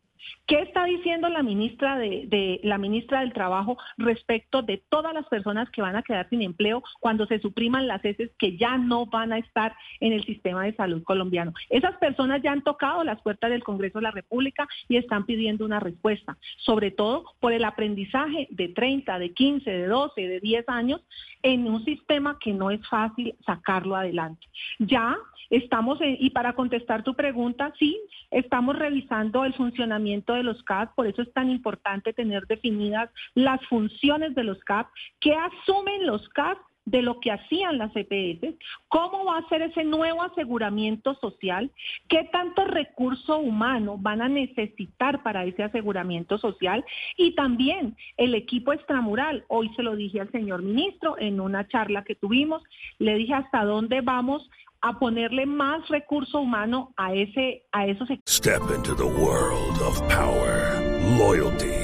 ¿Qué 0.46 0.60
está 0.60 0.84
diciendo 0.84 1.28
la 1.30 1.42
ministra 1.42 1.96
de, 1.96 2.60
la 2.62 2.76
ministra 2.76 3.20
del 3.20 3.32
Trabajo 3.32 3.78
respecto 3.96 4.62
de 4.62 4.82
todas 4.88 5.14
las 5.14 5.26
personas 5.26 5.70
que 5.70 5.80
van 5.80 5.96
a 5.96 6.02
quedar 6.02 6.28
sin 6.28 6.42
empleo 6.42 6.82
cuando 7.00 7.26
se 7.26 7.40
supriman 7.40 7.86
las 7.86 8.04
heces 8.04 8.30
que 8.38 8.56
ya 8.58 8.76
no 8.76 9.06
van 9.06 9.32
a 9.32 9.38
estar 9.38 9.74
en 10.00 10.12
el 10.12 10.24
sistema 10.24 10.64
de 10.64 10.74
salud 10.74 11.02
colombiano? 11.02 11.54
Esas 11.70 11.96
personas 11.96 12.42
ya 12.42 12.52
han 12.52 12.62
tocado 12.62 13.04
las 13.04 13.22
puertas 13.22 13.50
del 13.50 13.64
Congreso 13.64 13.98
de 13.98 14.04
la 14.04 14.10
República 14.10 14.68
y 14.88 14.96
están 14.96 15.24
pidiendo 15.24 15.64
una 15.64 15.80
respuesta, 15.80 16.36
sobre 16.58 16.90
todo 16.90 17.24
por 17.40 17.52
el 17.52 17.64
aprendizaje 17.64 18.46
de 18.50 18.68
30, 18.68 19.18
de 19.18 19.32
15, 19.32 19.70
de 19.70 19.86
12, 19.86 20.28
de 20.28 20.40
10 20.40 20.68
años 20.68 21.00
en 21.42 21.66
un 21.66 21.84
sistema 21.84 22.38
que 22.38 22.52
no 22.52 22.70
es 22.70 22.86
fácil 22.88 23.34
sacarlo 23.46 23.96
adelante. 23.96 24.46
Ya 24.78 25.16
estamos, 25.50 25.98
y 26.00 26.30
para 26.30 26.54
contestar 26.54 27.02
tu 27.02 27.14
pregunta, 27.14 27.72
sí, 27.78 28.00
estamos 28.30 28.76
revisando 28.76 29.44
el 29.44 29.54
funcionamiento 29.54 30.13
de 30.34 30.42
los 30.42 30.62
CAP, 30.62 30.94
por 30.94 31.06
eso 31.06 31.22
es 31.22 31.32
tan 31.32 31.50
importante 31.50 32.12
tener 32.12 32.46
definidas 32.46 33.10
las 33.34 33.64
funciones 33.66 34.34
de 34.34 34.44
los 34.44 34.58
CAP, 34.64 34.88
qué 35.20 35.34
asumen 35.34 36.06
los 36.06 36.28
CAP 36.30 36.58
de 36.86 37.02
lo 37.02 37.20
que 37.20 37.32
hacían 37.32 37.78
las 37.78 37.90
EPS, 37.94 38.54
cómo 38.88 39.24
va 39.24 39.38
a 39.38 39.48
ser 39.48 39.62
ese 39.62 39.84
nuevo 39.84 40.22
aseguramiento 40.22 41.14
social, 41.14 41.70
qué 42.08 42.28
tanto 42.30 42.64
recurso 42.64 43.38
humano 43.38 43.96
van 43.98 44.22
a 44.22 44.28
necesitar 44.28 45.22
para 45.22 45.44
ese 45.44 45.62
aseguramiento 45.62 46.38
social 46.38 46.84
y 47.16 47.34
también 47.34 47.96
el 48.16 48.34
equipo 48.34 48.72
extramural. 48.72 49.44
Hoy 49.48 49.70
se 49.76 49.82
lo 49.82 49.96
dije 49.96 50.20
al 50.20 50.30
señor 50.30 50.62
ministro 50.62 51.16
en 51.18 51.40
una 51.40 51.66
charla 51.68 52.04
que 52.04 52.14
tuvimos, 52.14 52.62
le 52.98 53.14
dije 53.14 53.34
hasta 53.34 53.64
dónde 53.64 54.00
vamos 54.00 54.48
a 54.82 54.98
ponerle 54.98 55.46
más 55.46 55.88
recurso 55.88 56.40
humano 56.40 56.92
a 56.98 57.14
ese 57.14 57.64
a 57.72 57.86
esos 57.86 58.08
Step 58.28 58.62
into 58.76 58.94
the 58.94 59.02
world 59.02 59.80
of 59.80 59.98
power, 60.08 60.78
loyalty 61.16 61.83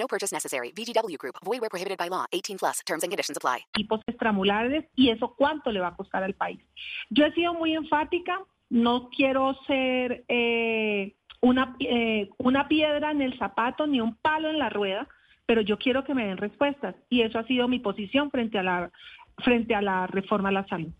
No 0.00 0.06
purchase 0.08 0.32
necessary. 0.32 0.72
VGW 0.72 1.18
Group. 1.18 1.36
Void 1.44 1.60
where 1.60 1.68
prohibited 1.68 1.98
by 1.98 2.08
law. 2.08 2.24
18 2.32 2.58
plus. 2.58 2.80
Terms 2.86 3.02
and 3.04 3.12
conditions 3.12 3.36
apply. 3.36 3.66
Equipos 3.74 4.00
extramulares 4.06 4.86
y 4.96 5.10
eso 5.10 5.34
cuánto 5.36 5.70
le 5.70 5.80
va 5.80 5.88
a 5.88 5.96
costar 5.96 6.24
al 6.24 6.32
país. 6.32 6.58
Yo 7.10 7.26
he 7.26 7.32
sido 7.32 7.52
muy 7.52 7.74
enfática. 7.74 8.40
No 8.70 9.10
quiero 9.10 9.54
ser 9.66 10.24
eh, 10.28 11.14
una, 11.40 11.76
eh, 11.80 12.30
una 12.38 12.66
piedra 12.68 13.10
en 13.10 13.20
el 13.20 13.36
zapato 13.38 13.86
ni 13.86 14.00
un 14.00 14.14
palo 14.16 14.48
en 14.48 14.58
la 14.58 14.70
rueda, 14.70 15.06
pero 15.44 15.60
yo 15.60 15.76
quiero 15.76 16.04
que 16.04 16.14
me 16.14 16.26
den 16.26 16.36
respuestas 16.36 16.94
y 17.08 17.22
eso 17.22 17.38
ha 17.38 17.44
sido 17.44 17.66
mi 17.68 17.80
posición 17.80 18.30
frente 18.30 18.58
a 18.58 18.62
la, 18.62 18.90
frente 19.38 19.74
a 19.74 19.82
la 19.82 20.06
reforma 20.06 20.50
a 20.50 20.52
la 20.52 20.66
salud. 20.68 20.92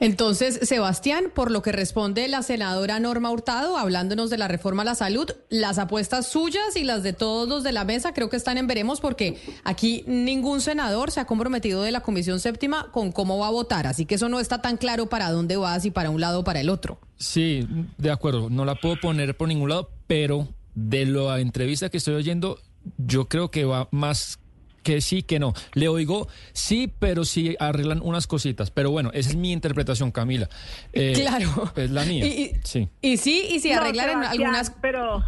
Entonces, 0.00 0.60
Sebastián, 0.62 1.32
por 1.34 1.50
lo 1.50 1.62
que 1.62 1.72
responde 1.72 2.28
la 2.28 2.42
senadora 2.42 2.98
Norma 3.00 3.30
Hurtado, 3.30 3.76
hablándonos 3.76 4.30
de 4.30 4.38
la 4.38 4.48
reforma 4.48 4.82
a 4.82 4.86
la 4.86 4.94
salud, 4.94 5.30
las 5.50 5.78
apuestas 5.78 6.28
suyas 6.28 6.76
y 6.76 6.84
las 6.84 7.02
de 7.02 7.12
todos 7.12 7.48
los 7.48 7.62
de 7.62 7.72
la 7.72 7.84
mesa 7.84 8.12
creo 8.12 8.28
que 8.28 8.36
están 8.36 8.58
en 8.58 8.66
veremos 8.66 9.00
porque 9.00 9.38
aquí 9.64 10.04
ningún 10.06 10.60
senador 10.60 11.10
se 11.10 11.20
ha 11.20 11.26
comprometido 11.26 11.82
de 11.82 11.92
la 11.92 12.00
Comisión 12.00 12.40
Séptima 12.40 12.90
con 12.92 13.12
cómo 13.12 13.38
va 13.38 13.48
a 13.48 13.50
votar, 13.50 13.86
así 13.86 14.06
que 14.06 14.16
eso 14.16 14.28
no 14.28 14.40
está 14.40 14.60
tan 14.60 14.76
claro 14.76 15.08
para 15.08 15.30
dónde 15.30 15.56
va, 15.56 15.78
si 15.80 15.90
para 15.90 16.10
un 16.10 16.20
lado 16.20 16.40
o 16.40 16.44
para 16.44 16.60
el 16.60 16.70
otro. 16.70 16.98
Sí, 17.16 17.66
de 17.98 18.10
acuerdo, 18.10 18.50
no 18.50 18.64
la 18.64 18.74
puedo 18.74 18.96
poner 19.00 19.36
por 19.36 19.48
ningún 19.48 19.70
lado, 19.70 19.90
pero 20.06 20.48
de 20.74 21.06
la 21.06 21.40
entrevista 21.40 21.88
que 21.88 21.98
estoy 21.98 22.14
oyendo, 22.14 22.58
yo 22.98 23.28
creo 23.28 23.50
que 23.50 23.64
va 23.64 23.88
más 23.90 24.38
que 24.84 25.00
sí, 25.00 25.24
que 25.24 25.40
no. 25.40 25.54
Le 25.72 25.88
oigo 25.88 26.28
sí, 26.52 26.92
pero 27.00 27.24
sí 27.24 27.56
arreglan 27.58 28.00
unas 28.02 28.28
cositas. 28.28 28.70
Pero 28.70 28.92
bueno, 28.92 29.10
esa 29.12 29.30
es 29.30 29.36
mi 29.36 29.50
interpretación, 29.50 30.12
Camila. 30.12 30.48
Eh, 30.92 31.12
claro. 31.14 31.72
Es 31.74 31.90
la 31.90 32.04
mía. 32.04 32.24
Y, 32.24 32.52
sí. 32.62 32.88
y 33.00 33.16
sí, 33.16 33.48
y 33.50 33.58
si 33.58 33.70
No, 33.70 33.80
arreglan 33.80 34.10
Sebastián, 34.10 34.42
algunas... 34.42 34.70
Pero 34.80 35.24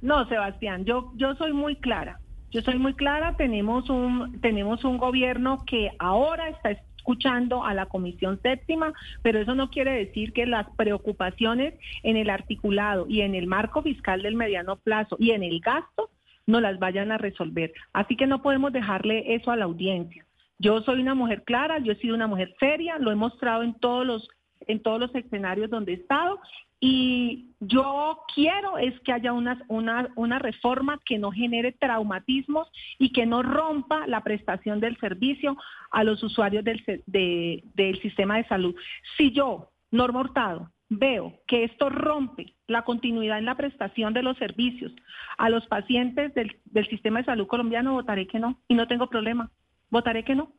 no, 0.00 0.28
Sebastián, 0.28 0.84
yo 0.84 1.12
yo 1.14 1.34
soy 1.36 1.52
muy 1.52 1.76
clara. 1.76 2.18
Yo 2.50 2.62
soy 2.62 2.78
muy 2.78 2.94
clara. 2.94 3.36
Tenemos 3.36 3.88
un 3.90 4.40
tenemos 4.40 4.84
un 4.84 4.98
gobierno 4.98 5.64
que 5.66 5.90
ahora 5.98 6.48
está 6.48 6.70
escuchando 7.04 7.64
a 7.64 7.74
la 7.74 7.86
Comisión 7.86 8.40
Séptima, 8.42 8.94
pero 9.22 9.38
eso 9.38 9.54
no 9.54 9.70
quiere 9.70 9.92
decir 9.92 10.32
que 10.32 10.46
las 10.46 10.66
preocupaciones 10.76 11.74
en 12.02 12.16
el 12.16 12.30
articulado 12.30 13.06
y 13.08 13.20
en 13.20 13.34
el 13.34 13.46
marco 13.46 13.82
fiscal 13.82 14.22
del 14.22 14.36
mediano 14.36 14.76
plazo 14.76 15.16
y 15.18 15.32
en 15.32 15.42
el 15.42 15.60
gasto 15.60 16.10
no 16.46 16.60
las 16.60 16.78
vayan 16.78 17.12
a 17.12 17.18
resolver. 17.18 17.72
Así 17.92 18.16
que 18.16 18.26
no 18.26 18.42
podemos 18.42 18.72
dejarle 18.72 19.34
eso 19.34 19.50
a 19.50 19.56
la 19.56 19.64
audiencia. 19.64 20.24
Yo 20.58 20.80
soy 20.82 21.00
una 21.00 21.14
mujer 21.14 21.42
clara, 21.44 21.78
yo 21.78 21.92
he 21.92 21.96
sido 21.96 22.14
una 22.14 22.26
mujer 22.26 22.54
seria, 22.60 22.98
lo 22.98 23.10
he 23.10 23.16
mostrado 23.16 23.62
en 23.62 23.74
todos 23.74 24.06
los 24.06 24.28
en 24.66 24.82
todos 24.82 24.98
los 24.98 25.14
escenarios 25.14 25.68
donde 25.68 25.92
he 25.92 25.96
estado 25.96 26.40
y 26.80 27.50
yo 27.60 28.20
quiero 28.34 28.78
es 28.78 28.98
que 29.00 29.12
haya 29.12 29.32
una, 29.32 30.38
reforma 30.38 31.00
que 31.04 31.18
no 31.18 31.30
genere 31.30 31.72
traumatismos 31.72 32.68
y 32.98 33.10
que 33.12 33.26
no 33.26 33.42
rompa 33.42 34.06
la 34.06 34.22
prestación 34.22 34.80
del 34.80 34.98
servicio 34.98 35.56
a 35.90 36.04
los 36.04 36.22
usuarios 36.22 36.64
del, 36.64 36.82
de- 37.06 37.62
del 37.74 38.00
sistema 38.02 38.36
de 38.36 38.44
salud. 38.44 38.74
Si 39.16 39.32
yo, 39.32 39.70
Norma 39.90 40.20
Hurtado, 40.20 40.70
veo 40.88 41.34
que 41.46 41.64
esto 41.64 41.88
rompe 41.88 42.54
la 42.66 42.82
continuidad 42.82 43.38
en 43.38 43.46
la 43.46 43.56
prestación 43.56 44.14
de 44.14 44.22
los 44.22 44.36
servicios 44.38 44.92
a 45.38 45.50
los 45.50 45.66
pacientes 45.66 46.32
del, 46.34 46.56
sistema 46.88 47.20
de 47.20 47.26
salud 47.26 47.46
colombiano, 47.46 47.92
votaré 47.92 48.26
que 48.26 48.38
no 48.38 48.60
y 48.68 48.74
no 48.74 48.86
tengo 48.86 49.08
problema. 49.08 49.50
Votaré 49.90 50.24
que 50.24 50.34
no. 50.34 50.52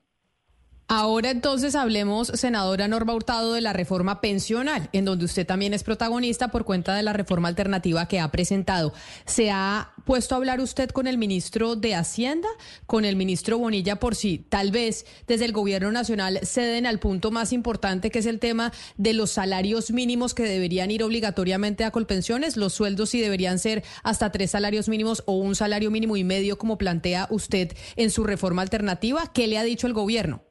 Ahora 0.88 1.32
entonces 1.32 1.74
hablemos, 1.74 2.28
senadora 2.28 2.88
Norma 2.88 3.16
Hurtado, 3.16 3.54
de 3.54 3.62
la 3.62 3.74
reforma 3.74 4.22
pensional, 4.22 4.88
en 4.94 5.04
donde 5.04 5.26
usted 5.26 5.44
también 5.44 5.74
es 5.74 5.84
protagonista 5.84 6.50
por 6.50 6.64
cuenta 6.64 6.94
de 6.94 7.02
la 7.02 7.12
reforma 7.12 7.48
alternativa 7.48 8.08
que 8.08 8.20
ha 8.20 8.30
presentado. 8.30 8.94
¿Se 9.26 9.50
ha 9.50 9.94
puesto 10.06 10.36
a 10.36 10.38
hablar 10.38 10.62
usted 10.62 10.92
con 10.92 11.08
el 11.08 11.18
ministro 11.18 11.76
de 11.76 11.96
Hacienda, 11.96 12.48
con 12.86 13.04
el 13.04 13.16
ministro 13.16 13.58
Bonilla, 13.58 13.96
por 13.96 14.14
si 14.14 14.38
tal 14.38 14.70
vez 14.70 15.08
desde 15.26 15.46
el 15.46 15.54
gobierno 15.54 15.92
nacional 15.92 16.40
ceden 16.44 16.86
al 16.86 17.00
punto 17.00 17.32
más 17.32 17.52
importante, 17.52 18.12
que 18.12 18.20
es 18.20 18.28
el 18.28 18.40
tema 18.40 18.72
de 18.96 19.14
los 19.14 19.32
salarios 19.32 19.90
mínimos 19.90 20.36
que 20.36 20.44
deberían 20.44 20.92
ir 20.92 21.02
obligatoriamente 21.02 21.84
a 21.84 21.90
Colpensiones? 21.90 22.58
Los 22.58 22.74
sueldos 22.74 23.10
sí 23.10 23.20
deberían 23.20 23.58
ser 23.58 23.84
hasta 24.04 24.32
tres 24.32 24.52
salarios 24.52 24.88
mínimos 24.88 25.24
o 25.26 25.34
un 25.34 25.56
salario 25.56 25.90
mínimo 25.90 26.16
y 26.16 26.24
medio, 26.24 26.60
como 26.60 26.78
plantea 26.78 27.26
usted 27.32 27.76
en 27.96 28.12
su 28.12 28.24
reforma 28.24 28.62
alternativa. 28.62 29.34
¿Qué 29.34 29.48
le 29.48 29.58
ha 29.58 29.64
dicho 29.64 29.88
el 29.88 29.94
gobierno? 29.94 30.44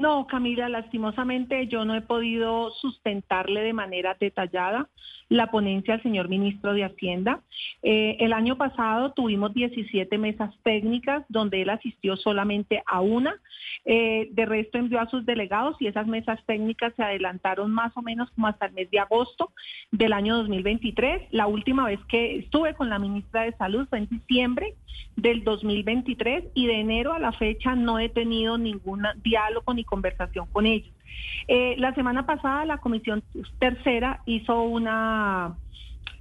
No, 0.00 0.26
Camila, 0.26 0.70
lastimosamente 0.70 1.66
yo 1.66 1.84
no 1.84 1.94
he 1.94 2.00
podido 2.00 2.70
sustentarle 2.70 3.60
de 3.60 3.74
manera 3.74 4.16
detallada 4.18 4.88
la 5.28 5.50
ponencia 5.50 5.92
al 5.92 6.02
señor 6.02 6.30
ministro 6.30 6.72
de 6.72 6.84
Hacienda. 6.84 7.42
Eh, 7.82 8.16
el 8.20 8.32
año 8.32 8.56
pasado 8.56 9.12
tuvimos 9.12 9.52
17 9.52 10.16
mesas 10.16 10.54
técnicas 10.62 11.22
donde 11.28 11.60
él 11.60 11.68
asistió 11.68 12.16
solamente 12.16 12.82
a 12.86 13.02
una. 13.02 13.34
Eh, 13.84 14.28
de 14.32 14.46
resto 14.46 14.78
envió 14.78 15.00
a 15.00 15.10
sus 15.10 15.26
delegados 15.26 15.76
y 15.80 15.86
esas 15.86 16.06
mesas 16.06 16.40
técnicas 16.46 16.94
se 16.96 17.02
adelantaron 17.02 17.70
más 17.70 17.94
o 17.94 18.00
menos 18.00 18.30
como 18.30 18.46
hasta 18.46 18.66
el 18.66 18.72
mes 18.72 18.90
de 18.90 19.00
agosto 19.00 19.52
del 19.90 20.14
año 20.14 20.38
2023. 20.38 21.28
La 21.30 21.46
última 21.46 21.84
vez 21.84 22.00
que 22.08 22.38
estuve 22.38 22.72
con 22.72 22.88
la 22.88 22.98
ministra 22.98 23.42
de 23.42 23.52
Salud 23.52 23.86
fue 23.90 23.98
en 23.98 24.08
diciembre 24.08 24.74
del 25.16 25.44
2023 25.44 26.44
y 26.54 26.66
de 26.66 26.80
enero 26.80 27.12
a 27.12 27.18
la 27.18 27.32
fecha 27.32 27.74
no 27.74 27.98
he 27.98 28.08
tenido 28.08 28.58
ningún 28.58 29.02
diálogo 29.22 29.74
ni 29.74 29.84
conversación 29.90 30.46
con 30.46 30.64
ellos. 30.64 30.90
Eh, 31.48 31.74
la 31.76 31.92
semana 31.94 32.24
pasada 32.24 32.64
la 32.64 32.78
Comisión 32.78 33.22
Tercera 33.58 34.22
hizo 34.24 34.62
una 34.62 35.56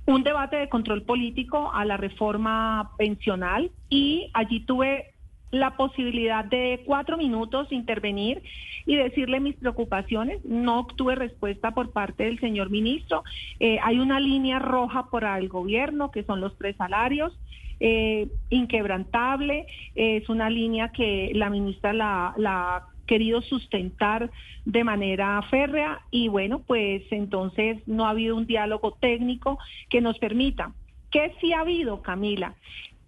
un 0.06 0.24
debate 0.24 0.56
de 0.56 0.70
control 0.70 1.04
político 1.04 1.72
a 1.72 1.86
la 1.86 1.96
reforma 1.96 2.92
pensional 2.98 3.70
y 3.90 4.32
allí 4.34 4.62
tuve 4.62 5.14
la 5.52 5.78
posibilidad 5.78 6.46
de 6.46 6.82
cuatro 6.86 7.18
minutos 7.18 7.72
intervenir 7.72 8.42
y 8.86 8.96
decirle 8.96 9.40
mis 9.40 9.56
preocupaciones. 9.56 10.44
No 10.46 10.80
obtuve 10.80 11.16
respuesta 11.16 11.72
por 11.72 11.92
parte 11.92 12.24
del 12.24 12.40
señor 12.40 12.70
ministro. 12.70 13.24
Eh, 13.60 13.78
hay 13.84 14.00
una 14.00 14.20
línea 14.20 14.60
roja 14.60 15.10
para 15.12 15.38
el 15.38 15.48
gobierno, 15.48 16.12
que 16.12 16.24
son 16.24 16.42
los 16.42 16.58
tres 16.58 16.76
salarios. 16.76 17.38
Eh, 17.82 18.28
inquebrantable, 18.50 19.66
es 19.96 20.28
una 20.28 20.50
línea 20.50 20.90
que 20.90 21.32
la 21.34 21.50
ministra 21.50 21.94
la, 21.94 22.34
la 22.36 22.84
querido 23.10 23.42
sustentar 23.42 24.30
de 24.66 24.84
manera 24.84 25.42
férrea 25.50 26.00
y 26.12 26.28
bueno, 26.28 26.60
pues 26.60 27.02
entonces 27.10 27.80
no 27.88 28.06
ha 28.06 28.12
habido 28.12 28.36
un 28.36 28.46
diálogo 28.46 28.96
técnico 29.02 29.58
que 29.90 30.00
nos 30.00 30.20
permita. 30.20 30.76
¿Qué 31.10 31.34
sí 31.42 31.52
ha 31.52 31.62
habido, 31.62 32.04
Camila? 32.04 32.54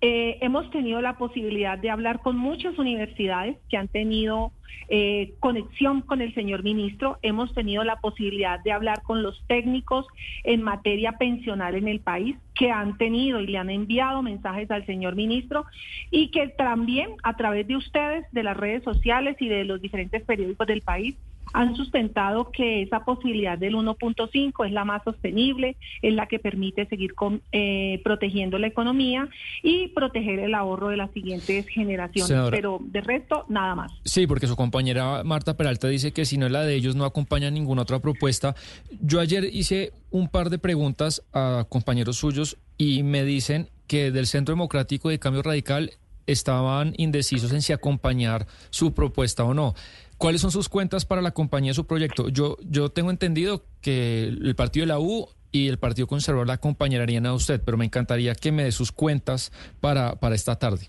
Eh, 0.03 0.39
hemos 0.41 0.69
tenido 0.71 0.99
la 0.99 1.17
posibilidad 1.17 1.77
de 1.77 1.91
hablar 1.91 2.21
con 2.21 2.35
muchas 2.35 2.77
universidades 2.79 3.57
que 3.69 3.77
han 3.77 3.87
tenido 3.87 4.51
eh, 4.89 5.35
conexión 5.39 6.01
con 6.01 6.21
el 6.21 6.33
señor 6.33 6.63
ministro. 6.63 7.19
Hemos 7.21 7.53
tenido 7.53 7.83
la 7.83 7.97
posibilidad 7.97 8.59
de 8.59 8.71
hablar 8.71 9.03
con 9.03 9.21
los 9.21 9.41
técnicos 9.47 10.07
en 10.43 10.63
materia 10.63 11.13
pensional 11.13 11.75
en 11.75 11.87
el 11.87 11.99
país 11.99 12.35
que 12.55 12.71
han 12.71 12.97
tenido 12.97 13.39
y 13.39 13.47
le 13.47 13.59
han 13.59 13.69
enviado 13.69 14.23
mensajes 14.23 14.69
al 14.71 14.85
señor 14.87 15.15
ministro 15.15 15.65
y 16.09 16.29
que 16.29 16.47
también 16.49 17.11
a 17.21 17.37
través 17.37 17.67
de 17.67 17.75
ustedes, 17.75 18.25
de 18.31 18.43
las 18.43 18.57
redes 18.57 18.83
sociales 18.83 19.37
y 19.39 19.47
de 19.47 19.65
los 19.65 19.81
diferentes 19.81 20.23
periódicos 20.23 20.65
del 20.65 20.81
país, 20.81 21.15
han 21.53 21.75
sustentado 21.75 22.51
que 22.51 22.81
esa 22.81 23.03
posibilidad 23.03 23.57
del 23.57 23.75
1.5 23.75 24.65
es 24.65 24.71
la 24.71 24.85
más 24.85 25.03
sostenible, 25.03 25.75
es 26.01 26.13
la 26.13 26.27
que 26.27 26.39
permite 26.39 26.85
seguir 26.87 27.13
con, 27.13 27.41
eh, 27.51 28.01
protegiendo 28.03 28.57
la 28.57 28.67
economía 28.67 29.29
y 29.63 29.89
proteger 29.89 30.39
el 30.39 30.53
ahorro 30.53 30.89
de 30.89 30.97
las 30.97 31.11
siguientes 31.11 31.67
generaciones. 31.67 32.49
Pero 32.49 32.79
de 32.81 33.01
resto, 33.01 33.45
nada 33.49 33.75
más. 33.75 33.91
Sí, 34.05 34.27
porque 34.27 34.47
su 34.47 34.55
compañera 34.55 35.23
Marta 35.23 35.57
Peralta 35.57 35.87
dice 35.87 36.11
que 36.11 36.25
si 36.25 36.37
no 36.37 36.45
es 36.45 36.51
la 36.51 36.63
de 36.63 36.75
ellos 36.75 36.95
no 36.95 37.05
acompaña 37.05 37.49
ninguna 37.51 37.83
otra 37.83 37.99
propuesta. 37.99 38.55
Yo 39.01 39.19
ayer 39.19 39.45
hice 39.51 39.91
un 40.09 40.29
par 40.29 40.49
de 40.49 40.59
preguntas 40.59 41.23
a 41.33 41.65
compañeros 41.69 42.17
suyos 42.17 42.57
y 42.77 43.03
me 43.03 43.23
dicen 43.23 43.69
que 43.87 44.11
del 44.11 44.27
Centro 44.27 44.53
Democrático 44.53 45.09
de 45.09 45.19
Cambio 45.19 45.41
Radical 45.41 45.91
estaban 46.27 46.93
indecisos 46.97 47.51
en 47.51 47.61
si 47.61 47.73
acompañar 47.73 48.47
su 48.69 48.93
propuesta 48.93 49.43
o 49.43 49.53
no. 49.53 49.75
¿Cuáles 50.21 50.41
son 50.41 50.51
sus 50.51 50.69
cuentas 50.69 51.03
para 51.03 51.19
la 51.23 51.31
compañía 51.31 51.71
de 51.71 51.73
su 51.73 51.87
proyecto? 51.87 52.29
Yo, 52.29 52.55
yo 52.63 52.89
tengo 52.89 53.09
entendido 53.09 53.63
que 53.81 54.25
el 54.25 54.55
partido 54.55 54.83
de 54.83 54.87
la 54.89 54.99
U 54.99 55.27
y 55.51 55.67
el 55.67 55.79
Partido 55.79 56.05
Conservador 56.05 56.45
la 56.45 56.53
acompañarían 56.53 57.25
a 57.25 57.33
usted, 57.33 57.59
pero 57.65 57.75
me 57.75 57.85
encantaría 57.85 58.35
que 58.35 58.51
me 58.51 58.63
dé 58.63 58.71
sus 58.71 58.91
cuentas 58.91 59.51
para, 59.81 60.13
para 60.19 60.35
esta 60.35 60.59
tarde. 60.59 60.87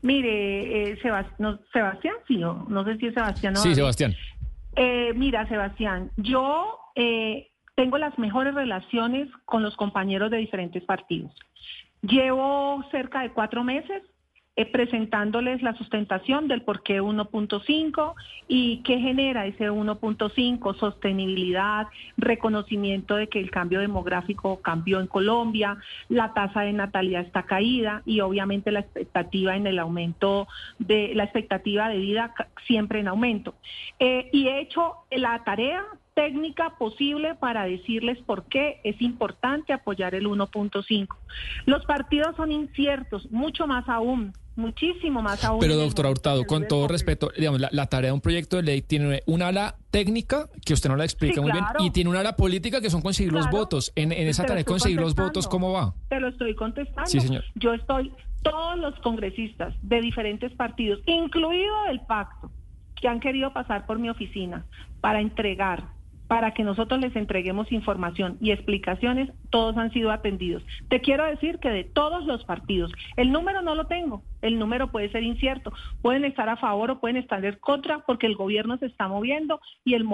Mire, 0.00 0.90
eh, 0.92 0.98
Sebas- 1.02 1.26
no, 1.38 1.58
Sebastián, 1.72 2.14
sí, 2.28 2.36
no, 2.36 2.64
no 2.68 2.84
sé 2.84 2.96
si 2.98 3.06
es 3.06 3.14
Sebastián 3.14 3.56
o 3.56 3.60
Sí. 3.60 3.74
Sebastián. 3.74 4.14
Eh, 4.76 5.12
mira, 5.16 5.48
Sebastián, 5.48 6.12
yo 6.16 6.78
eh, 6.94 7.48
tengo 7.74 7.98
las 7.98 8.16
mejores 8.16 8.54
relaciones 8.54 9.28
con 9.44 9.64
los 9.64 9.74
compañeros 9.76 10.30
de 10.30 10.36
diferentes 10.36 10.84
partidos. 10.84 11.32
Llevo 12.02 12.84
cerca 12.92 13.22
de 13.22 13.30
cuatro 13.32 13.64
meses 13.64 14.02
eh, 14.56 14.66
presentándoles 14.66 15.62
la 15.62 15.74
sustentación 15.74 16.46
del 16.46 16.62
por 16.62 16.84
qué 16.84 17.02
1.5 17.02 18.14
y 18.46 18.82
qué 18.84 19.00
genera 19.00 19.46
ese 19.46 19.68
1.5, 19.68 20.78
sostenibilidad, 20.78 21.88
reconocimiento 22.16 23.16
de 23.16 23.28
que 23.28 23.40
el 23.40 23.50
cambio 23.50 23.80
demográfico 23.80 24.60
cambió 24.62 25.00
en 25.00 25.08
Colombia, 25.08 25.78
la 26.08 26.34
tasa 26.34 26.60
de 26.60 26.72
natalidad 26.72 27.22
está 27.22 27.42
caída 27.42 28.02
y 28.06 28.20
obviamente 28.20 28.70
la 28.70 28.78
expectativa 28.78 29.56
en 29.56 29.66
el 29.66 29.80
aumento 29.80 30.46
de 30.78 31.16
la 31.16 31.24
expectativa 31.24 31.88
de 31.88 31.98
vida 31.98 32.32
siempre 32.64 33.00
en 33.00 33.08
aumento. 33.08 33.54
Eh, 33.98 34.30
y 34.32 34.46
he 34.46 34.60
hecho 34.60 34.98
la 35.10 35.42
tarea 35.42 35.84
técnica 36.14 36.76
posible 36.78 37.34
para 37.34 37.64
decirles 37.64 38.18
por 38.22 38.44
qué 38.44 38.80
es 38.84 39.02
importante 39.02 39.72
apoyar 39.72 40.14
el 40.14 40.28
1.5. 40.28 41.08
Los 41.66 41.84
partidos 41.86 42.36
son 42.36 42.52
inciertos, 42.52 43.28
mucho 43.32 43.66
más 43.66 43.88
aún 43.88 44.32
muchísimo 44.56 45.22
más 45.22 45.44
aún. 45.44 45.60
Pero 45.60 45.76
doctora 45.76 46.10
Hurtado, 46.10 46.44
con 46.44 46.66
todo 46.68 46.88
respeto, 46.88 47.30
digamos, 47.36 47.60
la, 47.60 47.68
la 47.72 47.86
tarea 47.86 48.08
de 48.10 48.12
un 48.14 48.20
proyecto 48.20 48.56
de 48.56 48.62
ley 48.62 48.82
tiene 48.82 49.22
una 49.26 49.48
ala 49.48 49.76
técnica 49.90 50.48
que 50.64 50.72
usted 50.74 50.88
no 50.90 50.96
la 50.96 51.04
explica 51.04 51.34
Sí, 51.34 51.40
muy 51.40 51.50
claro. 51.50 51.66
bien 51.78 51.86
y 51.86 51.90
tiene 51.92 52.10
una 52.10 52.20
ala 52.20 52.36
política 52.36 52.80
que 52.80 52.90
son 52.90 53.02
conseguir 53.02 53.32
los 53.32 53.50
votos. 53.50 53.92
En, 53.96 54.12
en 54.12 54.28
esa 54.28 54.42
tarea 54.42 54.58
de 54.58 54.64
conseguir 54.64 55.00
los 55.00 55.14
votos, 55.14 55.48
¿cómo 55.48 55.72
va? 55.72 55.94
Te 56.08 56.20
lo 56.20 56.28
estoy 56.28 56.54
contestando. 56.54 57.06
Sí, 57.10 57.20
señor. 57.20 57.44
Yo 57.54 57.74
estoy, 57.74 58.12
todos 58.42 58.78
los 58.78 58.94
congresistas 59.00 59.74
de 59.82 60.00
diferentes 60.00 60.52
partidos, 60.52 61.00
incluido 61.06 61.74
el 61.90 62.00
pacto, 62.00 62.50
que 63.00 63.08
han 63.08 63.20
querido 63.20 63.52
pasar 63.52 63.86
por 63.86 63.98
mi 63.98 64.08
oficina 64.08 64.64
para 65.00 65.20
entregar, 65.20 65.84
para 66.26 66.52
que 66.52 66.64
nosotros 66.64 67.00
les 67.00 67.14
entreguemos 67.16 67.70
información 67.70 68.38
y 68.40 68.50
explicaciones, 68.50 69.30
todos 69.50 69.76
han 69.76 69.92
sido 69.92 70.10
atendidos. 70.10 70.62
Te 70.88 71.00
quiero 71.00 71.24
decir 71.24 71.58
que 71.58 71.70
de 71.70 71.84
todos 71.84 72.24
los 72.24 72.44
partidos, 72.44 72.92
el 73.16 73.30
número 73.30 73.62
no 73.62 73.74
lo 73.74 73.86
tengo, 73.86 74.22
el 74.42 74.58
número 74.58 74.90
puede 74.90 75.10
ser 75.10 75.22
incierto, 75.22 75.72
pueden 76.02 76.24
estar 76.24 76.48
a 76.48 76.56
favor 76.56 76.90
o 76.90 77.00
pueden 77.00 77.16
estar 77.16 77.44
en 77.44 77.56
contra 77.56 78.00
porque 78.00 78.26
el 78.26 78.36
gobierno 78.36 78.78
se 78.78 78.86
está 78.86 79.08
moviendo 79.08 79.60
y 79.84 79.94
el, 79.94 80.04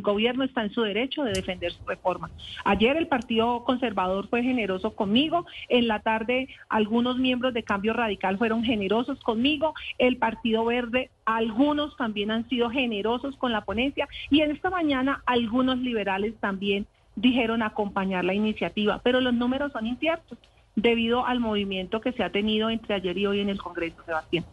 gobierno 0.00 0.44
está 0.44 0.62
en 0.62 0.70
su 0.70 0.82
derecho 0.82 1.24
de 1.24 1.32
defender 1.32 1.72
su 1.72 1.84
reforma. 1.86 2.30
Ayer 2.64 2.96
el 2.96 3.08
Partido 3.08 3.64
Conservador 3.64 4.28
fue 4.28 4.42
generoso 4.42 4.94
conmigo, 4.94 5.46
en 5.68 5.88
la 5.88 6.00
tarde 6.00 6.48
algunos 6.68 7.18
miembros 7.18 7.52
de 7.54 7.64
Cambio 7.64 7.92
Radical 7.92 8.38
fueron 8.38 8.62
generosos 8.62 9.20
conmigo, 9.20 9.74
el 9.98 10.18
Partido 10.18 10.64
Verde, 10.64 11.10
algunos 11.24 11.96
también 11.96 12.30
han 12.30 12.48
sido 12.48 12.70
generosos 12.70 13.36
con 13.36 13.52
la 13.52 13.64
ponencia 13.64 14.08
y 14.30 14.40
en 14.40 14.50
esta 14.50 14.70
mañana 14.70 15.22
algunos 15.26 15.47
liberales 15.78 16.34
también 16.40 16.86
dijeron 17.16 17.62
acompañar 17.62 18.24
la 18.24 18.34
iniciativa, 18.34 19.00
pero 19.02 19.20
los 19.20 19.34
números 19.34 19.72
son 19.72 19.86
inciertos 19.86 20.38
debido 20.76 21.26
al 21.26 21.40
movimiento 21.40 22.00
que 22.00 22.12
se 22.12 22.22
ha 22.22 22.30
tenido 22.30 22.70
entre 22.70 22.94
ayer 22.94 23.18
y 23.18 23.26
hoy 23.26 23.40
en 23.40 23.48
el 23.48 23.58
Congreso, 23.58 23.96
Sebastián. 24.04 24.44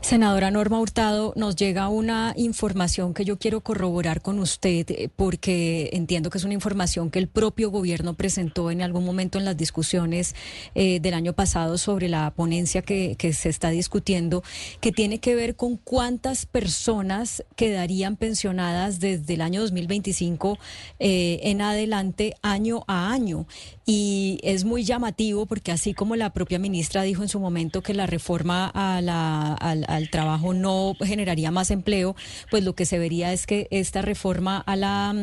Senadora 0.00 0.50
Norma 0.50 0.78
Hurtado, 0.78 1.32
nos 1.36 1.56
llega 1.56 1.88
una 1.88 2.32
información 2.36 3.14
que 3.14 3.24
yo 3.24 3.38
quiero 3.38 3.60
corroborar 3.60 4.22
con 4.22 4.38
usted 4.38 4.86
eh, 4.90 5.08
porque 5.14 5.90
entiendo 5.92 6.30
que 6.30 6.38
es 6.38 6.44
una 6.44 6.54
información 6.54 7.10
que 7.10 7.18
el 7.18 7.28
propio 7.28 7.70
gobierno 7.70 8.14
presentó 8.14 8.70
en 8.70 8.82
algún 8.82 9.04
momento 9.04 9.38
en 9.38 9.44
las 9.44 9.56
discusiones 9.56 10.34
eh, 10.74 11.00
del 11.00 11.14
año 11.14 11.32
pasado 11.32 11.78
sobre 11.78 12.08
la 12.08 12.30
ponencia 12.30 12.82
que, 12.82 13.16
se 13.32 13.48
está 13.48 13.70
discutiendo, 13.70 14.44
que 14.80 14.92
tiene 14.92 15.18
que 15.18 15.34
ver 15.34 15.56
con 15.56 15.76
cuántas 15.76 16.46
personas 16.46 17.44
quedarían 17.56 18.16
pensionadas 18.16 19.00
desde 19.00 19.34
el 19.34 19.40
año 19.40 19.60
2025 19.62 20.58
eh, 21.00 21.40
en 21.42 21.60
adelante, 21.60 22.34
año 22.42 22.84
a 22.86 23.10
año. 23.10 23.46
Y 23.88 24.40
es 24.42 24.64
muy 24.64 24.84
llamativo 24.84 25.46
porque 25.46 25.70
así 25.70 25.94
como 25.94 26.16
la 26.16 26.32
propia 26.32 26.58
ministra 26.58 27.02
dijo 27.02 27.22
en 27.22 27.28
su 27.28 27.38
momento 27.38 27.82
que 27.82 27.94
la 27.94 28.06
reforma 28.06 28.66
a 28.74 29.00
la, 29.00 29.56
al 29.86 30.10
trabajo 30.10 30.54
no 30.54 30.94
generaría 31.02 31.50
más 31.50 31.70
empleo, 31.70 32.16
pues 32.50 32.64
lo 32.64 32.74
que 32.74 32.86
se 32.86 32.98
vería 32.98 33.32
es 33.32 33.46
que 33.46 33.68
esta 33.70 34.02
reforma 34.02 34.58
a, 34.58 34.76
la, 34.76 35.14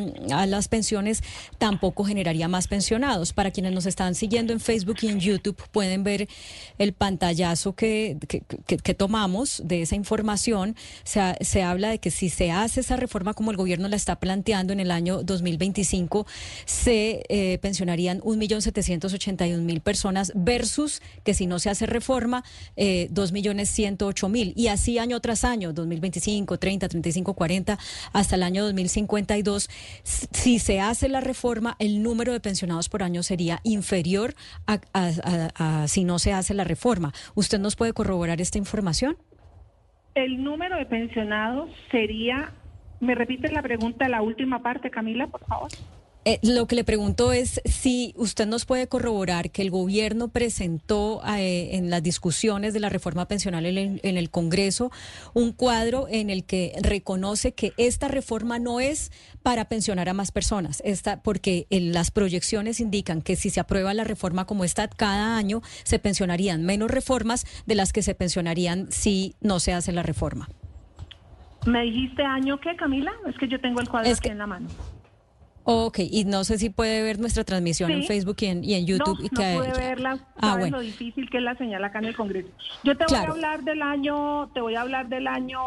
las 0.48 0.68
pensiones 0.68 1.22
tampoco 1.58 2.04
generaría 2.04 2.48
más 2.48 2.68
pensionados. 2.68 3.34
Para 3.34 3.52
quienes 3.52 3.74
nos 3.74 3.86
están 3.86 4.16
siguiendo 4.16 4.54
en 4.54 4.60
Facebook 4.60 4.98
y 5.02 5.08
en 5.08 5.20
YouTube 5.20 5.62
pueden 5.72 6.04
ver 6.04 6.28
el 6.78 6.94
pantallazo 6.94 7.74
que, 7.74 8.18
tomamos 8.98 9.62
de 9.66 9.82
esa 9.82 9.96
información. 9.96 10.76
Se, 11.04 11.22
se 11.42 11.64
habla 11.64 11.90
de 11.90 12.00
que 12.00 12.12
si 12.12 12.30
se 12.30 12.52
hace 12.52 12.82
esa 12.82 12.96
reforma 12.96 13.34
como 13.34 13.52
el 13.52 13.58
gobierno 13.58 13.88
la 13.88 13.96
está 13.96 14.18
planteando 14.18 14.74
en 14.74 14.80
el 14.80 14.92
año 14.92 15.24
2025, 15.24 16.26
se 16.66 17.24
eh, 17.30 17.58
pensionarían 17.60 18.22
1.781.000 18.22 19.82
personas 19.82 20.32
versus 20.36 21.02
que 21.24 21.34
si 21.34 21.48
no 21.48 21.60
se 21.60 21.70
hace 21.70 21.86
reforma, 21.86 22.44
eh, 22.76 23.10
2.108.000. 23.12 24.53
Y 24.56 24.68
así 24.68 24.98
año 25.00 25.20
tras 25.20 25.44
año, 25.44 25.74
2025, 25.74 26.58
30, 26.60 26.90
35, 26.90 27.34
40, 27.34 27.78
hasta 28.14 28.36
el 28.36 28.44
año 28.44 28.64
2052. 28.64 29.70
S- 30.04 30.28
Si 30.32 30.60
se 30.60 30.80
hace 30.80 31.10
la 31.10 31.22
reforma, 31.22 31.76
el 31.80 32.02
número 32.04 32.34
de 32.34 32.40
pensionados 32.40 32.90
por 32.90 33.04
año 33.04 33.24
sería 33.24 33.60
inferior 33.64 34.36
a- 34.68 34.80
a 34.94 35.88
si 35.88 36.04
no 36.04 36.20
se 36.20 36.34
hace 36.34 36.54
la 36.54 36.64
reforma. 36.64 37.14
¿Usted 37.36 37.60
nos 37.60 37.76
puede 37.76 37.94
corroborar 37.94 38.42
esta 38.42 38.58
información? 38.58 39.18
El 40.16 40.44
número 40.44 40.78
de 40.78 40.86
pensionados 40.86 41.70
sería, 41.92 42.52
¿me 43.00 43.16
repites 43.16 43.52
la 43.52 43.62
pregunta, 43.64 44.08
la 44.10 44.22
última 44.22 44.62
parte, 44.62 44.92
Camila, 44.92 45.28
por 45.28 45.44
favor? 45.46 45.70
Eh, 46.26 46.40
lo 46.42 46.68
que 46.68 46.76
le 46.76 46.86
pregunto 46.86 47.34
es 47.34 47.60
si 47.66 48.14
usted 48.16 48.48
nos 48.48 48.64
puede 48.66 48.88
corroborar 48.88 49.52
que 49.52 49.62
el 49.62 49.70
gobierno 49.70 50.30
presentó 50.30 51.22
eh, 51.28 51.72
en 51.76 51.90
las 51.90 52.02
discusiones 52.02 52.74
de 52.74 52.80
la 52.80 52.88
reforma 52.88 53.28
pensional 53.28 53.66
en 53.66 53.78
el, 53.78 54.00
en 54.04 54.16
el 54.16 54.30
Congreso 54.30 54.90
un 55.34 55.52
cuadro 55.52 56.08
en 56.10 56.30
el 56.30 56.46
que 56.46 56.72
reconoce 56.82 57.52
que 57.52 57.74
esta 57.76 58.08
reforma 58.08 58.58
no 58.58 58.80
es 58.80 59.12
para 59.42 59.66
pensionar 59.66 60.08
a 60.08 60.14
más 60.14 60.32
personas, 60.32 60.82
esta, 60.86 61.22
porque 61.22 61.68
en 61.70 61.92
las 61.92 62.10
proyecciones 62.10 62.80
indican 62.80 63.22
que 63.22 63.36
si 63.36 63.50
se 63.50 63.60
aprueba 63.60 63.94
la 63.94 64.06
reforma 64.06 64.46
como 64.46 64.64
está 64.64 64.88
cada 64.88 65.36
año, 65.36 65.62
se 65.84 66.00
pensionarían 66.00 66.64
menos 66.64 66.90
reformas 66.90 67.46
de 67.66 67.76
las 67.76 67.92
que 67.92 68.02
se 68.02 68.16
pensionarían 68.16 68.90
si 68.94 69.36
no 69.42 69.60
se 69.60 69.74
hace 69.74 69.92
la 69.92 70.04
reforma. 70.04 70.48
¿Me 71.66 71.84
dijiste 71.84 72.24
año 72.24 72.60
qué, 72.62 72.78
Camila? 72.78 73.12
Es 73.28 73.36
que 73.38 73.50
yo 73.50 73.60
tengo 73.60 73.82
el 73.82 73.90
cuadro 73.90 74.10
Es 74.10 74.20
aquí 74.20 74.28
que- 74.30 74.32
en 74.32 74.38
la 74.38 74.48
mano. 74.48 74.70
Ok, 75.66 76.00
y 76.00 76.26
no 76.26 76.44
sé 76.44 76.58
si 76.58 76.70
puede 76.70 77.02
ver 77.04 77.20
nuestra 77.20 77.44
transmisión 77.44 77.90
en 77.92 78.02
Sí. 78.02 78.08
Facebook 78.08 78.36
y 78.42 78.46
en, 78.48 78.64
y 78.64 78.74
en 78.74 78.86
YouTube. 78.86 79.18
No, 79.20 79.26
y 79.26 79.30
no 79.32 79.42
que- 79.42 79.72
pude 79.72 79.80
verla. 79.86 80.18
Ah, 80.36 80.42
Sabes 80.50 80.60
bueno. 80.60 80.78
lo 80.78 80.84
difícil 80.84 81.30
que 81.30 81.38
es 81.38 81.44
la 81.44 81.56
señal 81.58 81.84
acá 81.84 82.00
en 82.00 82.06
el 82.06 82.16
Congreso. 82.16 82.50
Yo 82.84 82.98
te 82.98 83.06
Claro. 83.06 83.34
voy 83.34 83.44
a 83.44 83.52
hablar 83.52 83.64
del 83.64 83.82
año, 83.82 84.50
te 84.54 84.62
voy 84.62 84.76
a 84.76 84.82
hablar 84.82 85.08
del 85.10 85.28
año 85.28 85.60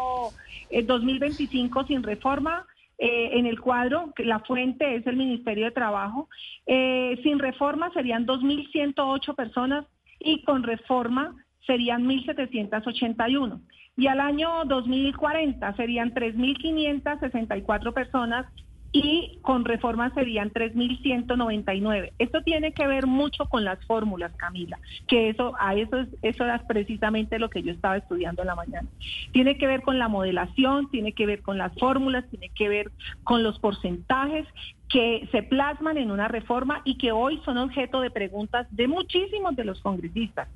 eh, 0.69 0.83
2025 0.83 1.85
sin 1.85 2.03
reforma. 2.03 2.65
eh, 2.99 3.37
en 3.37 3.45
el 3.45 3.61
cuadro, 3.61 4.11
que 4.15 4.25
la 4.25 4.39
fuente 4.39 4.95
es 4.95 5.05
el 5.05 5.17
Ministerio 5.17 5.65
de 5.65 5.71
Trabajo. 5.71 6.27
Eh, 6.65 7.19
sin 7.21 7.37
reforma 7.37 7.91
serían 7.93 8.25
2.108 8.25 9.35
personas 9.35 9.85
y 10.19 10.41
con 10.43 10.63
reforma 10.63 11.35
serían 11.67 12.07
1.781. 12.07 13.61
Y 13.97 14.07
al 14.07 14.19
año 14.19 14.65
2040 14.65 15.75
serían 15.75 16.11
3.564 16.15 17.93
personas 17.93 18.47
y 18.91 19.39
con 19.41 19.65
reforma 19.65 20.13
serían 20.13 20.51
3.199. 20.51 22.13
Esto 22.17 22.41
tiene 22.43 22.71
que 22.71 22.87
ver 22.87 23.05
mucho 23.05 23.45
con 23.45 23.63
las 23.63 23.83
fórmulas, 23.85 24.31
Camila, 24.35 24.79
que 25.07 25.29
eso 25.29 25.53
a 25.59 25.75
eso 25.75 25.97
es, 25.99 26.07
eso 26.21 26.45
es 26.45 26.61
precisamente 26.63 27.39
lo 27.39 27.49
que 27.49 27.63
yo 27.63 27.71
estaba 27.71 27.97
estudiando 27.97 28.41
en 28.41 28.47
la 28.47 28.55
mañana. 28.55 28.87
Tiene 29.31 29.57
que 29.57 29.67
ver 29.67 29.81
con 29.81 29.99
la 29.99 30.07
modelación, 30.07 30.89
tiene 30.89 31.13
que 31.13 31.25
ver 31.25 31.41
con 31.41 31.57
las 31.57 31.73
fórmulas, 31.77 32.25
tiene 32.29 32.49
que 32.49 32.69
ver 32.69 32.91
con 33.23 33.43
los 33.43 33.59
porcentajes 33.59 34.47
que 34.89 35.27
se 35.31 35.43
plasman 35.43 35.97
en 35.97 36.11
una 36.11 36.27
reforma 36.27 36.81
y 36.85 36.97
que 36.97 37.11
hoy 37.11 37.41
son 37.43 37.57
objeto 37.57 37.99
de 38.01 38.09
preguntas 38.09 38.67
de 38.71 38.87
muchísimos 38.87 39.55
de 39.55 39.65
los 39.65 39.81
congresistas. 39.81 40.47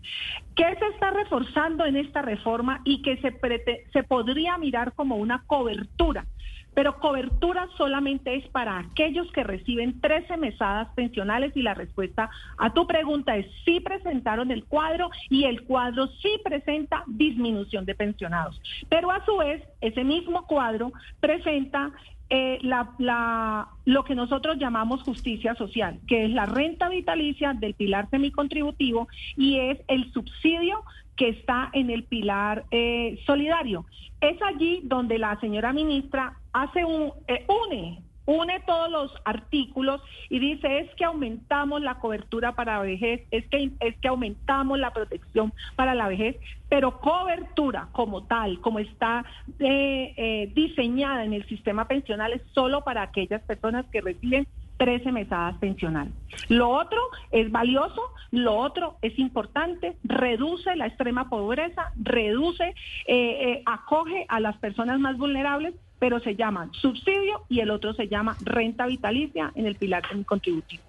¿Qué 0.55 0.75
se 0.79 0.87
está 0.87 1.11
reforzando 1.11 1.85
en 1.85 1.97
esta 1.97 2.21
reforma 2.21 2.81
y 2.85 3.01
que 3.01 3.17
se, 3.17 3.31
prete- 3.33 3.83
se 3.91 4.03
podría 4.03 4.57
mirar 4.57 4.93
como 4.93 5.17
una 5.17 5.43
cobertura? 5.47 6.25
Pero 6.73 6.99
cobertura 6.99 7.67
solamente 7.75 8.33
es 8.33 8.47
para 8.47 8.79
aquellos 8.79 9.29
que 9.33 9.43
reciben 9.43 9.99
13 9.99 10.37
mesadas 10.37 10.87
pensionales 10.95 11.51
y 11.55 11.61
la 11.61 11.73
respuesta 11.73 12.29
a 12.57 12.71
tu 12.73 12.87
pregunta 12.87 13.35
es 13.35 13.45
sí 13.65 13.81
presentaron 13.81 14.51
el 14.51 14.63
cuadro 14.63 15.09
y 15.29 15.43
el 15.43 15.65
cuadro 15.65 16.07
sí 16.21 16.39
presenta 16.45 17.03
disminución 17.07 17.83
de 17.85 17.93
pensionados. 17.95 18.61
Pero 18.87 19.11
a 19.11 19.23
su 19.25 19.35
vez, 19.35 19.61
ese 19.81 20.05
mismo 20.05 20.47
cuadro 20.47 20.93
presenta 21.19 21.91
eh, 22.31 22.57
la, 22.61 22.91
la- 22.97 23.67
lo 23.85 24.03
que 24.05 24.15
nosotros 24.15 24.57
llamamos 24.57 25.03
justicia 25.03 25.53
social, 25.55 25.99
que 26.07 26.23
es 26.25 26.31
la 26.31 26.45
renta 26.45 26.87
vitalicia 26.89 27.53
del 27.53 27.73
pilar 27.73 28.09
semicontributivo 28.09 29.07
y 29.35 29.57
es 29.59 29.79
el 29.89 30.11
subsidio 30.13 30.81
que 31.17 31.27
está 31.29 31.69
en 31.73 31.89
el 31.89 32.03
pilar 32.05 32.63
eh, 32.71 33.19
solidario. 33.25 33.85
Es 34.21 34.41
allí 34.41 34.79
donde 34.83 35.17
la 35.19 35.39
señora 35.41 35.73
ministra 35.73 36.33
hace 36.53 36.85
un, 36.85 37.11
eh, 37.27 37.45
une, 37.67 37.99
une 38.25 38.59
todos 38.65 38.89
los 38.89 39.13
artículos 39.25 40.01
y 40.29 40.39
dice 40.39 40.79
es 40.79 40.95
que 40.95 41.05
aumentamos 41.05 41.81
la 41.81 41.95
cobertura 41.99 42.53
para 42.53 42.79
vejez, 42.79 43.21
es 43.31 43.45
que, 43.47 43.71
es 43.79 43.97
que 43.97 44.07
aumentamos 44.07 44.79
la 44.79 44.91
protección 44.91 45.53
para 45.75 45.95
la 45.95 46.07
vejez, 46.07 46.37
pero 46.69 46.99
cobertura 46.99 47.89
como 47.91 48.23
tal, 48.23 48.61
como 48.61 48.79
está 48.79 49.25
eh, 49.59 50.13
eh, 50.15 50.51
diseñada 50.53 51.23
en 51.25 51.33
el 51.33 51.45
sistema 51.47 51.87
pensional, 51.87 52.33
es 52.33 52.41
solo 52.53 52.83
para 52.83 53.01
aquellas 53.01 53.41
personas 53.43 53.85
que 53.87 54.01
reciben 54.01 54.47
13 54.77 55.11
mesadas 55.11 55.57
pensionales. 55.57 56.13
Lo 56.49 56.69
otro 56.69 56.99
es 57.31 57.51
valioso, 57.51 58.01
lo 58.31 58.55
otro 58.55 58.97
es 59.03 59.17
importante, 59.19 59.95
reduce 60.03 60.75
la 60.75 60.87
extrema 60.87 61.29
pobreza, 61.29 61.91
reduce, 62.01 62.73
eh, 63.05 63.61
acoge 63.65 64.25
a 64.27 64.39
las 64.39 64.57
personas 64.57 64.99
más 64.99 65.17
vulnerables, 65.17 65.75
pero 66.01 66.19
se 66.19 66.35
llama 66.35 66.67
subsidio 66.73 67.43
y 67.47 67.59
el 67.59 67.69
otro 67.69 67.93
se 67.93 68.07
llama 68.07 68.35
renta 68.41 68.87
vitalicia 68.87 69.51
en 69.53 69.67
el 69.67 69.75
pilar 69.75 70.01
contributivo. 70.25 70.81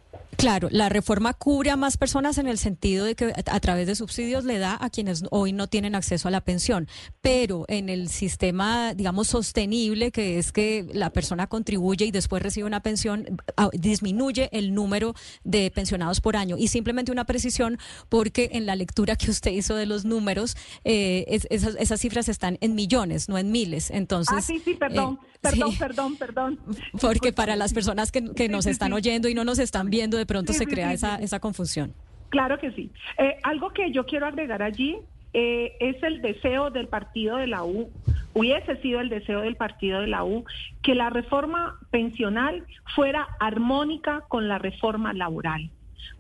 Claro, 0.43 0.69
la 0.73 0.89
reforma 0.89 1.35
cubre 1.35 1.71
a 1.71 1.77
más 1.77 1.97
personas 1.97 2.37
en 2.37 2.49
el 2.49 2.59
sentido 2.59 3.05
de 3.05 3.15
que 3.15 3.33
a 3.33 3.61
través 3.61 3.87
de 3.87 3.95
subsidios 3.95 4.45
le 4.45 4.59
da 4.59 4.77
a 4.81 4.91
quienes 4.91 5.23
hoy 5.31 5.53
no 5.53 5.69
tienen 5.69 5.95
acceso 5.95 6.27
a 6.27 6.33
la 6.33 6.41
pensión, 6.41 6.89
pero 7.21 7.65
en 7.69 7.89
el 7.89 8.09
sistema, 8.09 8.93
digamos, 8.93 9.29
sostenible, 9.29 10.11
que 10.11 10.41
es 10.41 10.51
que 10.51 10.85
la 10.93 11.11
persona 11.11 11.47
contribuye 11.47 12.07
y 12.07 12.11
después 12.11 12.43
recibe 12.43 12.67
una 12.67 12.83
pensión, 12.83 13.41
disminuye 13.73 14.49
el 14.51 14.75
número 14.75 15.15
de 15.45 15.71
pensionados 15.71 16.21
por 16.21 16.35
año. 16.35 16.57
Y 16.59 16.67
simplemente 16.67 17.13
una 17.13 17.25
precisión, 17.25 17.79
porque 18.09 18.51
en 18.53 18.67
la 18.67 18.75
lectura 18.75 19.15
que 19.15 19.31
usted 19.31 19.53
hizo 19.53 19.77
de 19.77 19.87
los 19.87 20.05
números, 20.05 20.57
eh, 20.83 21.25
esas, 21.51 22.01
cifras 22.01 22.29
están 22.29 22.59
en 22.61 22.75
millones, 22.75 23.29
no 23.29 23.39
en 23.39 23.53
miles. 23.53 23.93
Entonces, 23.93 24.35
ah, 24.37 24.43
sí, 24.43 24.61
sí, 24.65 24.75
perdón, 24.75 25.21
eh, 25.23 25.29
perdón, 25.41 25.77
perdón, 25.77 26.17
perdón. 26.17 26.61
Porque 27.01 27.33
para 27.33 27.55
las 27.55 27.73
personas 27.73 28.11
que, 28.11 28.33
que 28.33 28.49
nos 28.49 28.67
están 28.67 28.93
oyendo 28.93 29.29
y 29.29 29.35
no 29.35 29.45
nos 29.45 29.61
están 29.61 29.89
viendo, 29.89 30.02
de 30.11 30.27
pronto 30.27 30.53
se 30.53 30.67
crea 30.67 30.93
esa, 30.93 31.17
esa 31.17 31.41
confusión. 31.41 31.93
Claro 32.29 32.59
que 32.59 32.73
sí. 32.73 32.91
Eh, 33.19 33.37
algo 33.43 33.71
que 33.71 33.91
yo 33.93 34.07
quiero 34.07 34.27
agregar 34.27 34.63
allí 34.63 34.97
eh, 35.35 35.77
es 35.81 36.03
el 36.03 36.21
deseo 36.21 36.71
del 36.71 36.89
partido 36.89 37.37
de 37.37 37.47
la 37.47 37.65
U, 37.65 37.91
hubiese 38.35 38.77
sido 38.83 39.01
el 39.01 39.09
deseo 39.09 39.41
del 39.41 39.57
partido 39.57 40.01
de 40.01 40.07
la 40.07 40.25
U, 40.25 40.45
que 40.83 40.95
la 40.95 41.11
reforma 41.11 41.79
pensional 41.91 42.65
fuera 42.95 43.29
armónica 43.41 44.25
con 44.29 44.49
la 44.49 44.59
reforma 44.59 45.13
laboral, 45.13 45.71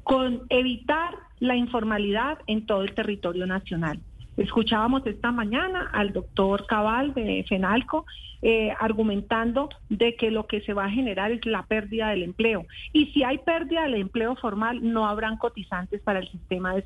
con 0.02 0.42
evitar 0.48 1.14
la 1.40 1.56
informalidad 1.56 2.38
en 2.46 2.66
todo 2.66 2.82
el 2.82 2.94
territorio 2.94 3.46
nacional. 3.46 4.00
Escuchábamos 4.36 5.06
esta 5.06 5.30
mañana 5.30 5.90
al 5.92 6.12
doctor 6.12 6.66
Cabal 6.66 7.12
de 7.14 7.44
FENALCO 7.48 8.06
eh, 8.44 8.74
argumentando 8.80 9.68
de 9.88 10.16
que 10.16 10.32
lo 10.32 10.48
que 10.48 10.62
se 10.62 10.72
va 10.72 10.86
a 10.86 10.90
generar 10.90 11.30
es 11.30 11.46
la 11.46 11.62
pérdida 11.62 12.08
del 12.08 12.24
empleo. 12.24 12.66
Y 12.92 13.06
si 13.12 13.22
hay 13.22 13.38
pérdida 13.38 13.82
del 13.82 13.94
empleo 13.94 14.34
formal, 14.34 14.80
no 14.82 15.06
habrán 15.06 15.36
cotizantes 15.36 16.00
para 16.00 16.18
el 16.18 16.28
sistema 16.28 16.74
de 16.74 16.84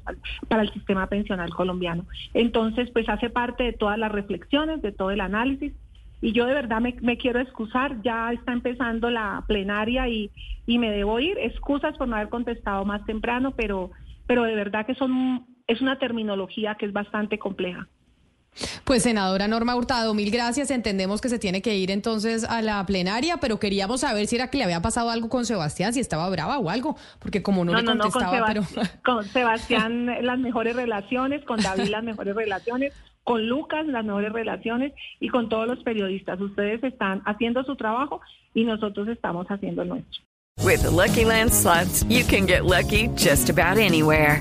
para 0.48 0.62
el 0.62 0.72
sistema 0.72 1.06
pensional 1.06 1.48
colombiano. 1.50 2.04
Entonces, 2.34 2.90
pues 2.90 3.08
hace 3.08 3.30
parte 3.30 3.64
de 3.64 3.72
todas 3.72 3.98
las 3.98 4.12
reflexiones, 4.12 4.82
de 4.82 4.92
todo 4.92 5.12
el 5.12 5.22
análisis. 5.22 5.72
Y 6.20 6.32
yo 6.32 6.44
de 6.44 6.52
verdad 6.52 6.80
me, 6.80 6.94
me 7.00 7.16
quiero 7.16 7.40
excusar, 7.40 8.02
ya 8.02 8.32
está 8.32 8.52
empezando 8.52 9.08
la 9.08 9.44
plenaria 9.46 10.08
y, 10.08 10.30
y 10.66 10.78
me 10.78 10.90
debo 10.90 11.20
ir. 11.20 11.38
Excusas 11.38 11.96
por 11.96 12.08
no 12.08 12.16
haber 12.16 12.28
contestado 12.28 12.84
más 12.84 13.04
temprano, 13.06 13.52
pero, 13.52 13.92
pero 14.26 14.42
de 14.42 14.54
verdad 14.54 14.84
que 14.84 14.94
son 14.94 15.46
es 15.66 15.80
una 15.80 15.98
terminología 15.98 16.76
que 16.76 16.86
es 16.86 16.92
bastante 16.92 17.38
compleja. 17.38 17.88
Pues 18.84 19.02
senadora 19.02 19.48
Norma 19.48 19.76
Hurtado, 19.76 20.14
mil 20.14 20.30
gracias. 20.30 20.70
Entendemos 20.70 21.20
que 21.20 21.28
se 21.28 21.38
tiene 21.38 21.60
que 21.60 21.76
ir 21.76 21.90
entonces 21.90 22.44
a 22.44 22.62
la 22.62 22.84
plenaria, 22.86 23.36
pero 23.38 23.58
queríamos 23.58 24.00
saber 24.00 24.26
si 24.26 24.36
era 24.36 24.48
que 24.48 24.58
le 24.58 24.64
había 24.64 24.80
pasado 24.80 25.10
algo 25.10 25.28
con 25.28 25.44
Sebastián, 25.44 25.92
si 25.92 26.00
estaba 26.00 26.28
brava 26.30 26.58
o 26.58 26.70
algo, 26.70 26.96
porque 27.18 27.42
como 27.42 27.64
no, 27.64 27.74
le 27.74 27.84
contestaba, 27.84 28.54
con, 28.54 28.64
con 29.04 29.24
Sebastián 29.24 30.06
las 30.22 30.38
mejores 30.38 30.74
relaciones, 30.74 31.44
con 31.44 31.60
David 31.60 31.88
las 31.88 32.02
mejores 32.02 32.34
relaciones, 32.34 32.94
con 33.24 33.46
Lucas 33.46 33.86
las 33.86 34.04
mejores 34.04 34.32
relaciones 34.32 34.92
y 35.20 35.28
con 35.28 35.48
todos 35.48 35.66
los 35.66 35.82
periodistas. 35.82 36.40
Ustedes 36.40 36.82
están 36.82 37.22
haciendo 37.26 37.62
su 37.64 37.76
trabajo 37.76 38.20
y 38.54 38.64
nosotros 38.64 39.08
estamos 39.08 39.46
haciendo 39.48 39.82
el 39.82 39.88
nuestro. 39.88 40.22
With 40.64 40.84
Lucky 40.84 41.24
Land 41.26 41.52
slots, 41.52 42.04
you 42.08 42.24
can 42.24 42.46
get 42.46 42.64
lucky 42.64 43.08
just 43.16 43.50
about 43.50 43.76
anywhere. 43.76 44.40